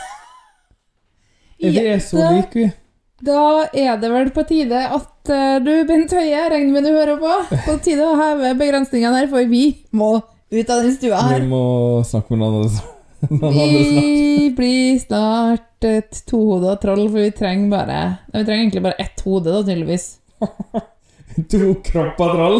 Vi 1.57 1.73
er 1.81 1.99
så 2.05 2.21
like, 2.21 2.53
vi. 2.53 2.67
Da 3.25 3.65
er 3.73 3.95
det 3.97 4.09
vel 4.13 4.27
på 4.29 4.43
tide 4.45 4.77
at 4.93 5.31
eh, 5.33 5.55
du, 5.65 5.71
Bent 5.89 6.11
Høie, 6.13 6.43
regner 6.53 6.75
med 6.75 6.85
du 6.85 6.91
hører 6.93 7.17
på, 7.17 7.31
på 7.65 7.77
tide 7.81 8.05
å 8.05 8.17
heve 8.19 8.51
begrensningene 8.59 9.23
her, 9.23 9.29
for 9.31 9.49
vi 9.49 9.63
må 9.89 10.11
ut 10.21 10.69
av 10.69 10.83
den 10.85 10.93
stua 10.93 11.23
her. 11.25 11.41
Vi 11.41 11.49
må 11.49 11.63
snakke 12.05 12.35
med 12.35 12.43
noen 12.43 12.59
andre, 12.59 12.83
noen 13.31 13.47
andre 13.47 13.81
snart. 13.87 14.03
Vi 14.05 14.51
blir 14.59 14.99
snart 15.01 15.89
et 15.89 16.21
tohoda 16.29 16.75
troll, 16.81 17.07
for 17.09 17.25
vi 17.25 17.33
trenger 17.33 17.73
bare 17.73 17.97
Vi 18.29 18.43
trenger 18.43 18.61
egentlig 18.61 18.85
bare 18.85 19.01
ett 19.07 19.25
hode, 19.25 19.49
da, 19.49 19.63
tydeligvis. 19.65 20.07
To 21.51 21.73
kropper. 21.85 22.59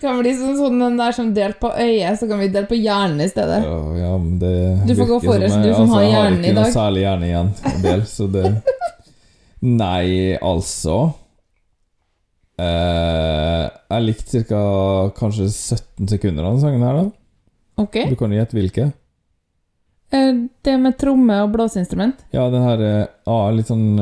Kan 0.00 0.18
bli 0.20 0.32
sånn, 0.36 0.56
sånn 0.58 0.80
den 0.80 0.96
der 1.00 1.12
som 1.16 1.30
delt 1.36 1.58
på 1.60 1.70
øyet, 1.72 2.18
så 2.20 2.28
kan 2.28 2.40
vi 2.42 2.48
dele 2.52 2.68
på 2.68 2.76
hjernen 2.76 3.20
i 3.24 3.28
stedet. 3.30 3.62
Ja, 3.64 3.78
ja, 3.96 4.12
men 4.20 4.38
det 4.40 4.52
Du 4.88 4.94
får 4.96 5.08
gå 5.08 5.18
forrest, 5.24 5.54
som 5.54 5.64
du 5.64 5.70
som 5.72 5.86
som 5.86 5.94
har 5.96 6.04
hjernen 6.08 6.44
i 6.44 6.52
dag. 6.52 6.52
Jeg 6.52 6.56
har 6.56 6.60
ikke 6.60 6.60
noe 6.60 6.76
særlig 6.76 7.04
hjerne 7.04 7.28
igjen 7.30 7.50
å 7.54 7.74
dele, 7.86 8.06
så 8.10 8.28
det 8.34 8.44
Nei, 9.80 10.38
altså 10.40 10.94
eh, 12.60 13.64
Jeg 13.68 14.06
likte 14.06 14.42
ca. 14.48 14.62
kanskje 15.18 15.48
17 15.52 16.08
sekunder 16.14 16.48
av 16.48 16.56
den 16.56 16.64
sangen 16.64 16.86
her, 16.86 17.00
da. 17.02 17.06
Okay. 17.84 18.08
Du 18.08 18.16
kan 18.20 18.32
gjette 18.32 18.56
hvilke. 18.56 18.90
Eh, 20.12 20.32
Det 20.64 20.76
med 20.80 20.96
tromme 21.00 21.40
og 21.44 21.52
blåseinstrument. 21.54 22.24
Ja, 22.36 22.48
den 22.52 22.64
her 22.64 22.84
eh, 22.88 23.06
ah, 23.28 23.48
litt 23.54 23.68
sånn 23.68 24.00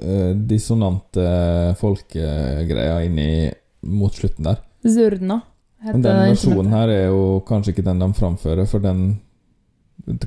eh, 0.00 0.32
dissonante 0.48 1.24
folkegreia 1.80 3.00
inni 3.06 3.50
mot 3.92 4.14
slutten 4.14 4.48
der. 4.48 4.62
Zurna. 4.86 5.40
Men 5.82 6.02
den 6.04 6.20
versjonen 6.30 6.70
her 6.70 6.90
er 6.94 7.04
jo 7.10 7.40
kanskje 7.46 7.74
ikke 7.74 7.84
den 7.86 8.02
de 8.02 8.08
framfører, 8.14 8.68
for 8.70 8.82
den 8.84 9.18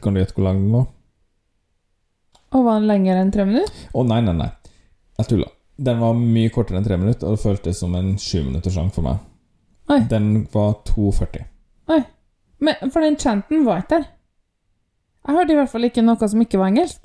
kan 0.04 0.16
du 0.16 0.20
gjette 0.20 0.36
hvor 0.36 0.48
lang 0.50 0.60
den 0.64 0.74
var? 0.76 0.86
Og 2.56 2.66
var 2.66 2.80
den 2.80 2.90
lenger 2.90 3.20
enn 3.20 3.32
tre 3.36 3.46
minutter? 3.48 3.88
Å, 3.96 4.04
nei, 4.08 4.20
nei, 4.24 4.36
nei. 4.36 4.50
Jeg 5.20 5.30
tulla. 5.32 5.48
Den 5.76 6.00
var 6.00 6.16
mye 6.20 6.52
kortere 6.56 6.80
enn 6.80 6.88
tre 6.88 7.00
minutter, 7.00 7.28
og 7.28 7.36
det 7.36 7.44
føltes 7.44 7.80
som 7.82 7.96
en 8.00 8.14
sjuminutterssang 8.20 8.92
for 8.96 9.08
meg. 9.08 9.24
Oi. 9.92 10.00
Den 10.12 10.46
var 10.54 10.78
2,40. 10.88 11.48
Men, 12.66 12.90
for 12.92 13.04
den 13.04 13.18
chanten 13.20 13.66
var 13.66 13.84
ikke 13.84 13.98
der. 14.00 14.06
Jeg 15.26 15.36
hørte 15.38 15.54
i 15.56 15.58
hvert 15.60 15.72
fall 15.72 15.88
ikke 15.88 16.04
noe 16.06 16.30
som 16.32 16.42
ikke 16.44 16.60
var 16.62 16.72
engelsk. 16.72 17.02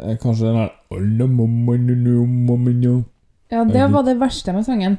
Eh, 0.00 0.16
Kanskje 0.20 0.48
den 0.48 0.58
her 0.58 0.72
Alle 0.90 1.26
mamma, 1.26 1.76
nu, 1.76 1.94
nu, 1.94 2.26
mamma, 2.26 2.70
nu. 2.70 3.04
Ja, 3.50 3.64
det 3.64 3.86
var 3.92 4.02
det 4.02 4.16
verste 4.18 4.52
med 4.52 4.64
sangen. 4.66 4.98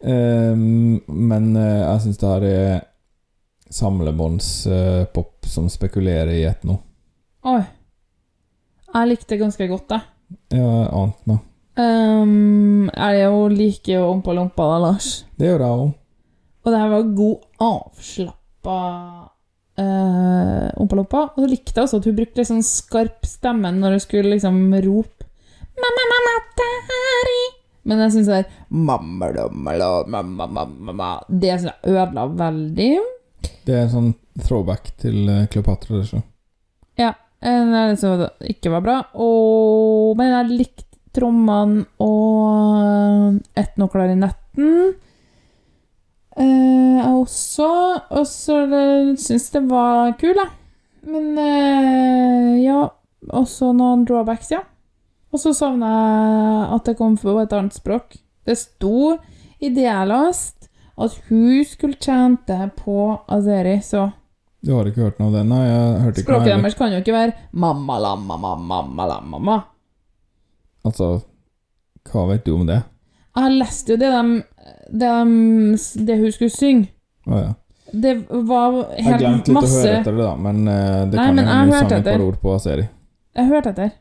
Um, 0.00 1.00
men 1.06 1.56
uh, 1.56 1.80
jeg 1.80 2.00
syns 2.04 2.20
det 2.20 2.28
her 2.30 2.46
er 2.48 2.80
samlebåndspop 3.72 5.48
som 5.48 5.68
spekulerer 5.72 6.32
i 6.36 6.44
et 6.48 6.64
noe. 6.68 6.80
Oi. 7.46 7.62
Jeg 8.94 9.10
likte 9.10 9.34
det 9.34 9.40
ganske 9.42 9.68
godt, 9.68 9.92
jeg. 9.92 10.00
Ja, 10.56 10.64
jeg 10.64 10.90
ante 10.96 11.30
meg. 11.30 11.44
Um, 11.76 12.88
jeg 12.88 13.18
det 13.18 13.24
jo 13.26 13.48
like 13.52 14.00
ompa 14.00 14.32
lompa 14.36 14.68
da, 14.72 14.82
Lars. 14.86 15.08
Det 15.36 15.50
gjør 15.50 15.64
jeg 15.64 15.80
òg. 15.84 15.90
Og 16.64 16.72
det 16.72 16.80
her 16.80 16.92
var 16.94 17.10
god, 17.20 17.36
avslappa 17.62 18.78
uh, 19.80 20.68
Ompaloppa. 20.82 21.28
Og 21.34 21.44
så 21.44 21.50
likte 21.50 21.74
jeg 21.76 21.86
også 21.86 22.00
at 22.00 22.08
hun 22.08 22.18
brukte 22.18 22.46
sånn 22.48 22.64
skarp 22.66 23.26
stemme 23.28 23.72
når 23.76 23.96
hun 23.96 24.04
skulle 24.04 24.34
liksom 24.36 24.60
rope 24.86 25.12
Mamma, 25.76 26.04
mamma, 26.08 26.34
Tari. 26.56 27.40
Men 27.86 28.00
jeg 28.02 28.14
syns 28.14 28.30
det 28.30 28.38
der 28.38 28.46
mamma, 28.72 29.28
mamma, 29.52 30.22
mamma, 30.22 30.64
mamma, 30.64 31.10
Det 31.28 31.52
synes 31.52 31.68
jeg 31.68 31.92
ødela 31.92 32.24
veldig. 32.32 32.88
Det 33.66 33.74
er 33.74 33.84
en 33.84 33.92
sånn 33.92 34.08
throwback 34.42 34.90
til 35.02 35.28
eh, 35.30 35.46
Kleopatra. 35.52 36.00
det 36.00 36.08
så. 36.08 36.22
Ja, 36.98 37.12
En 37.44 37.74
er 37.76 37.94
som 38.00 38.24
ikke 38.40 38.72
var 38.72 38.82
bra. 38.82 38.96
Og, 39.14 40.16
men 40.18 40.32
jeg 40.32 40.56
likte 40.56 40.84
trommene 41.16 41.84
og 42.02 43.38
etnoklarinetten. 43.56 44.96
Eh, 46.36 46.96
jeg 47.00 47.12
også. 47.16 47.70
Og 48.18 48.26
så 48.28 48.60
syns 49.20 49.50
det 49.54 49.64
var 49.70 50.14
kul, 50.20 50.36
jeg. 50.36 50.52
Men 51.06 51.36
uh, 51.38 52.54
ja 52.58 52.80
Også 53.30 53.70
noen 53.74 54.04
drawbacks, 54.06 54.50
ja. 54.50 54.64
Og 55.34 55.40
så 55.42 55.52
savna 55.54 55.88
jeg 55.90 56.66
at 56.76 56.88
det 56.88 56.96
kom 56.98 57.16
på 57.20 57.34
et 57.42 57.54
annet 57.54 57.74
språk. 57.74 58.16
Det 58.46 58.56
sto 58.58 59.16
i 59.62 59.70
Dialast 59.74 60.68
at 60.96 61.16
hun 61.28 61.64
skulle 61.66 61.98
tjente 62.00 62.56
på 62.78 63.18
azeri, 63.28 63.80
så 63.84 64.10
Du 64.64 64.72
har 64.74 64.88
ikke 64.88 65.04
hørt 65.04 65.18
noe 65.20 65.28
av 65.28 65.36
det? 65.36 65.44
Nei, 65.50 65.62
jeg 65.66 66.02
hørte 66.02 66.20
ikke 66.22 66.26
Språket 66.26 66.52
deres 66.52 66.78
kan 66.78 66.94
jo 66.94 67.00
ikke 67.02 67.14
være 67.14 67.34
mamma, 67.52 67.98
lamma, 68.02 68.38
mamma, 68.40 68.56
mamma, 68.82 69.08
lamma, 69.12 69.38
mamma. 69.38 69.56
Altså, 70.86 71.10
hva 72.10 72.24
vet 72.30 72.46
du 72.46 72.54
om 72.54 72.66
det? 72.66 72.80
Jeg 73.36 73.58
leste 73.60 73.94
jo 73.94 74.00
det, 74.00 74.10
de, 74.14 74.40
det, 74.90 75.12
det 76.08 76.18
hun 76.20 76.32
skulle 76.32 76.50
synge. 76.54 76.88
oh, 77.26 77.38
ja. 77.40 77.54
Det 77.92 78.14
var 78.28 78.74
Jeg 78.96 79.04
helt 79.06 79.20
glemte 79.22 79.52
litt 79.52 79.62
å 79.62 79.68
høre 79.70 79.92
etter 80.00 80.16
det, 80.16 80.24
da, 80.24 80.32
men 80.42 80.56
eh, 80.68 81.04
det 81.06 81.20
Nei, 81.20 81.26
kan 81.28 81.38
hende 81.38 81.52
jeg 81.52 81.76
hende 81.76 81.98
et 82.00 82.08
par 82.08 82.24
ord 82.24 82.40
på 82.42 82.54
Aseri. 82.56 82.86
Jeg 83.36 83.50
hørte 83.52 83.72
etter. 83.72 83.92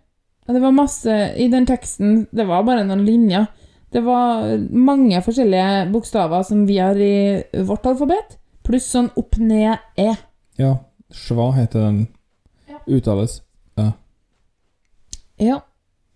Det 0.45 0.61
var 0.61 0.73
masse 0.77 1.13
I 1.41 1.47
den 1.49 1.65
teksten 1.65 2.17
Det 2.29 2.45
var 2.45 2.65
bare 2.67 2.83
noen 2.85 3.01
linjer. 3.05 3.45
Det 3.93 4.01
var 4.05 4.49
mange 4.73 5.21
forskjellige 5.25 5.85
bokstaver 5.93 6.43
som 6.45 6.65
vi 6.67 6.79
har 6.81 6.97
i 6.99 7.61
vårt 7.65 7.85
alfabet, 7.87 8.35
pluss 8.65 8.89
sånn 8.91 9.07
opp, 9.15 9.37
ned, 9.37 9.77
e. 9.95 10.11
Ja, 10.59 10.73
Schwa 11.13 11.51
heter 11.55 11.85
den. 11.85 12.01
Ja. 12.67 12.81
Uttales. 12.89 13.39
Ja. 15.39 15.61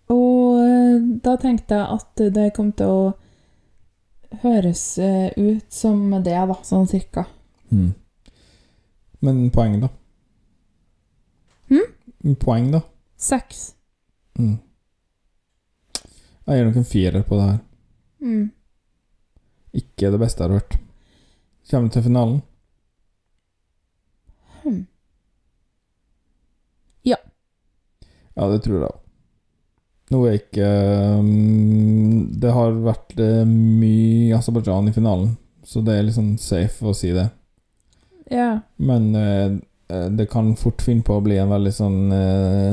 Og 0.10 0.60
eh, 0.64 1.00
da 1.24 1.36
tenkte 1.40 1.78
jeg 1.78 2.00
at 2.00 2.24
det 2.36 2.50
kom 2.56 2.72
til 2.78 2.92
å 2.92 3.02
høres 4.44 4.84
eh, 4.98 5.32
ut 5.38 5.66
som 5.74 6.04
det, 6.24 6.36
da, 6.36 6.58
sånn 6.64 6.88
cirka. 6.90 7.26
Mm. 7.72 7.92
Men 9.26 9.42
poeng, 9.52 9.80
da? 9.84 9.90
Hm? 11.70 12.36
Poeng, 12.40 12.72
da? 12.74 12.84
Seks. 13.20 13.74
Mm. 14.40 14.58
Jeg 16.50 16.58
gir 16.58 16.70
nok 16.70 16.80
en 16.82 16.88
firer 16.88 17.26
på 17.28 17.38
det 17.38 17.50
her. 17.50 17.60
Mm. 18.24 18.46
Ikke 19.80 20.10
det 20.14 20.22
beste 20.22 20.42
jeg 20.44 20.50
har 20.50 20.62
hørt. 20.62 20.80
Kommer 21.70 21.90
vi 21.90 21.94
til 21.94 22.06
finalen? 22.08 22.40
Hmm. 24.64 24.80
Ja. 27.06 27.20
Ja, 28.34 28.48
det 28.50 28.64
tror 28.66 28.80
jeg 28.80 28.88
òg. 28.88 29.04
Nå 30.10 30.24
er 30.26 30.40
ikke 30.40 30.68
um, 31.20 32.30
Det 32.42 32.54
har 32.54 32.78
vært 32.82 33.18
eh, 33.22 33.46
mye 33.46 34.38
Aserbajdsjan 34.40 34.90
i 34.90 34.94
finalen, 34.96 35.36
så 35.66 35.84
det 35.86 35.98
er 35.98 36.14
sånn 36.14 36.36
safe 36.42 36.86
å 36.90 36.96
si 36.98 37.12
det. 37.14 37.28
Ja. 38.34 38.62
Men 38.82 39.12
eh, 39.18 39.58
eh, 39.94 40.08
det 40.18 40.30
kan 40.32 40.56
fort 40.58 40.82
finne 40.86 41.06
på 41.06 41.18
å 41.18 41.26
bli 41.26 41.38
en 41.42 41.52
veldig 41.54 41.74
sånn 41.76 42.00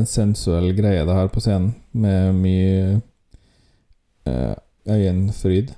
sensuell 0.08 0.70
greie, 0.76 1.04
det 1.04 1.16
her 1.16 1.28
på 1.32 1.42
scenen, 1.44 1.74
med 1.92 2.40
mye 2.40 3.02
øyenfryd. 4.86 5.74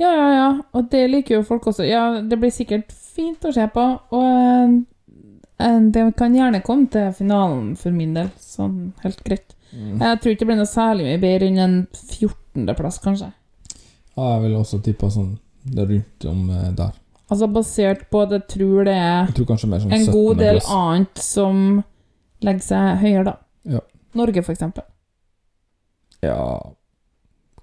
Ja, 0.00 0.10
ja, 0.10 0.28
ja. 0.34 0.46
Og 0.74 0.86
det 0.92 1.02
liker 1.10 1.38
jo 1.38 1.46
folk 1.46 1.66
også. 1.70 1.84
Ja, 1.86 2.22
det 2.24 2.38
blir 2.40 2.50
sikkert 2.54 2.94
fint 2.94 3.44
å 3.44 3.52
se 3.54 3.66
på. 3.74 3.84
Og 4.16 4.78
det 5.92 6.04
kan 6.18 6.34
gjerne 6.34 6.62
komme 6.64 6.88
til 6.90 7.12
finalen 7.16 7.74
for 7.78 7.94
min 7.94 8.16
del. 8.16 8.32
Sånn 8.40 8.94
helt 9.04 9.20
greit. 9.26 9.54
Jeg 9.72 10.18
tror 10.20 10.34
ikke 10.34 10.44
det 10.44 10.48
blir 10.50 10.58
noe 10.60 10.68
særlig 10.68 11.06
mye 11.06 11.20
bedre 11.22 11.48
enn 11.48 11.60
en 11.62 11.76
14.-plass, 11.96 12.98
kanskje. 13.04 13.30
Ja, 14.12 14.26
jeg 14.34 14.42
vil 14.42 14.56
også 14.58 14.82
tippe 14.84 15.08
sånn 15.10 15.38
rundt 15.72 16.26
om 16.28 16.50
eh, 16.52 16.68
der. 16.76 16.92
Altså 17.32 17.48
basert 17.48 18.02
på 18.12 18.20
at 18.26 18.34
jeg 18.36 18.44
tror 18.52 18.84
det 18.84 18.92
er 18.98 19.22
Jeg 19.30 19.36
tror 19.38 19.48
kanskje 19.54 19.68
mer 19.72 19.80
sånn 19.80 19.94
en 19.96 20.08
god 20.12 20.40
del 20.42 20.58
17. 20.60 20.72
annet 20.76 21.22
som 21.24 21.62
legger 22.44 22.66
seg 22.66 22.98
høyere, 23.00 23.24
da. 23.30 23.34
Ja. 23.78 23.80
Norge, 24.18 24.42
for 24.44 24.52
eksempel. 24.52 24.84
Ja 26.22 26.36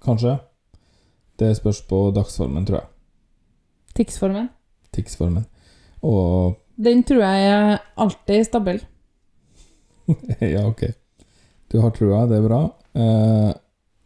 Kanskje. 0.00 0.38
Det 1.38 1.52
spørs 1.56 1.82
på 1.88 1.98
dagsformen, 2.16 2.64
tror 2.66 2.80
jeg. 2.80 2.88
Tix-formen. 4.00 4.48
Tix-formen. 4.96 5.44
Og 6.02 6.56
Den 6.80 7.02
tror 7.04 7.20
jeg 7.22 7.50
er 7.52 7.78
alltid 8.00 8.44
stabil. 8.48 8.80
Ja, 10.40 10.64
ok. 10.66 10.88
Du 11.70 11.78
har 11.82 11.92
trua, 11.94 12.24
det 12.30 12.38
er 12.40 12.46
bra. 12.46 12.60
Eh, 12.98 13.50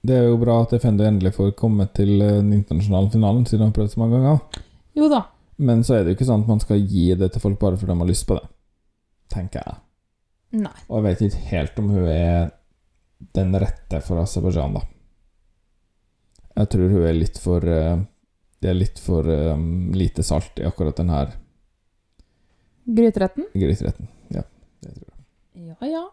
det 0.05 0.17
er 0.19 0.27
jo 0.29 0.37
bra 0.41 0.59
at 0.63 0.75
Defender 0.75 1.09
endelig 1.09 1.33
får 1.39 1.55
komme 1.57 1.87
til 1.97 2.19
eh, 2.21 2.39
den 2.43 2.53
internasjonale 2.59 3.09
finalen, 3.15 3.47
siden 3.49 3.65
de 3.65 3.71
har 3.71 3.77
prøvd 3.79 3.95
så 3.95 4.03
mange 4.03 4.21
ganger. 4.21 4.65
Jo 4.99 5.09
da. 5.13 5.23
Men 5.65 5.85
så 5.87 5.97
er 5.97 6.03
det 6.05 6.13
jo 6.13 6.19
ikke 6.19 6.29
sånn 6.29 6.45
at 6.45 6.51
man 6.51 6.61
skal 6.61 6.83
gi 6.83 7.07
det 7.17 7.31
til 7.33 7.43
folk 7.45 7.57
bare 7.63 7.79
fordi 7.79 7.93
de 7.95 8.03
har 8.03 8.11
lyst 8.11 8.27
på 8.29 8.37
det. 8.37 8.45
Tenker 9.33 9.65
jeg. 9.65 9.79
Nei. 10.65 10.75
Og 10.89 10.99
jeg 11.01 11.05
vet 11.07 11.23
ikke 11.29 11.47
helt 11.55 11.79
om 11.81 11.89
hun 11.95 12.09
er 12.11 12.51
den 13.35 13.57
rette 13.63 14.01
for 14.05 14.21
Aserbajdsjan, 14.21 14.77
da. 14.77 14.83
Jeg 16.59 16.71
tror 16.75 16.93
hun 16.93 17.07
er 17.09 17.17
litt 17.17 17.39
for 17.43 17.65
eh, 17.67 17.97
Det 18.63 18.69
er 18.71 18.77
litt 18.77 19.01
for 19.03 19.27
um, 19.27 19.65
lite 19.97 20.23
salt 20.23 20.61
i 20.61 20.67
akkurat 20.69 20.97
den 21.01 21.11
her 21.11 21.33
Gryteretten? 22.85 23.49
gryteretten. 23.55 24.07
Ja, 24.37 24.43
det 24.85 24.93
tror 24.93 25.09
jeg. 25.09 25.25
Ja, 25.73 25.89
ja. 25.89 26.05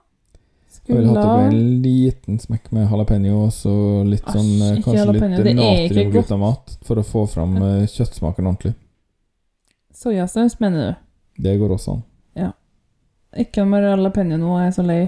Jeg 0.91 0.97
ville 0.99 1.13
hatt 1.15 1.39
det 1.39 1.45
en 1.47 1.82
liten 1.82 2.39
smekk 2.39 2.65
med 2.75 2.89
jalapeño 2.89 3.38
og 3.45 3.51
så 3.56 3.73
litt 4.04 4.25
Asj, 4.27 4.36
sånn 4.36 4.49
eh, 4.65 4.80
Kanskje 4.84 4.97
jalapeño, 4.97 5.38
litt 5.38 5.51
er 5.54 5.60
natriumglutamat 5.60 6.73
for 6.88 6.99
å 6.99 7.06
få 7.08 7.23
fram 7.32 7.56
eh, 7.63 7.86
kjøttsmaken 7.88 8.49
ordentlig. 8.49 8.73
Soyasaus, 9.95 10.58
mener 10.60 10.89
du? 10.89 10.99
Det 11.47 11.56
går 11.62 11.71
også 11.77 11.95
an. 11.95 12.04
Ja. 12.36 12.49
Ikke 13.39 13.63
med 13.69 13.88
jalapeño 13.88 14.41
nå, 14.41 14.58
jeg 14.60 14.73
er 14.73 14.75
så 14.75 14.86
lei 14.86 15.01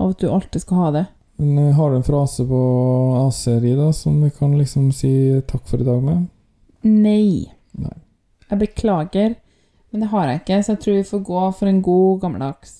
av 0.00 0.10
at 0.10 0.18
du 0.18 0.26
alltid 0.32 0.64
skal 0.64 0.82
ha 0.82 0.90
det. 0.98 1.04
Men 1.38 1.68
eh, 1.68 1.72
har 1.78 1.94
du 1.94 2.00
en 2.00 2.08
frase 2.10 2.48
på 2.50 2.60
AC-ri 3.28 3.76
da 3.78 3.92
som 3.94 4.18
vi 4.24 4.32
kan 4.34 4.58
liksom 4.58 4.90
si 4.96 5.14
takk 5.46 5.70
for 5.70 5.80
i 5.84 5.86
dag 5.86 6.02
med? 6.02 6.26
Nei. 6.82 7.46
Nei. 7.78 7.96
Jeg 8.50 8.64
beklager, 8.66 9.38
men 9.94 10.02
det 10.02 10.10
har 10.10 10.26
jeg 10.26 10.42
ikke, 10.42 10.62
så 10.66 10.74
jeg 10.74 10.82
tror 10.82 10.98
vi 10.98 11.10
får 11.14 11.26
gå 11.30 11.48
for 11.60 11.70
en 11.70 11.82
god 11.86 12.22
gammeldags 12.24 12.79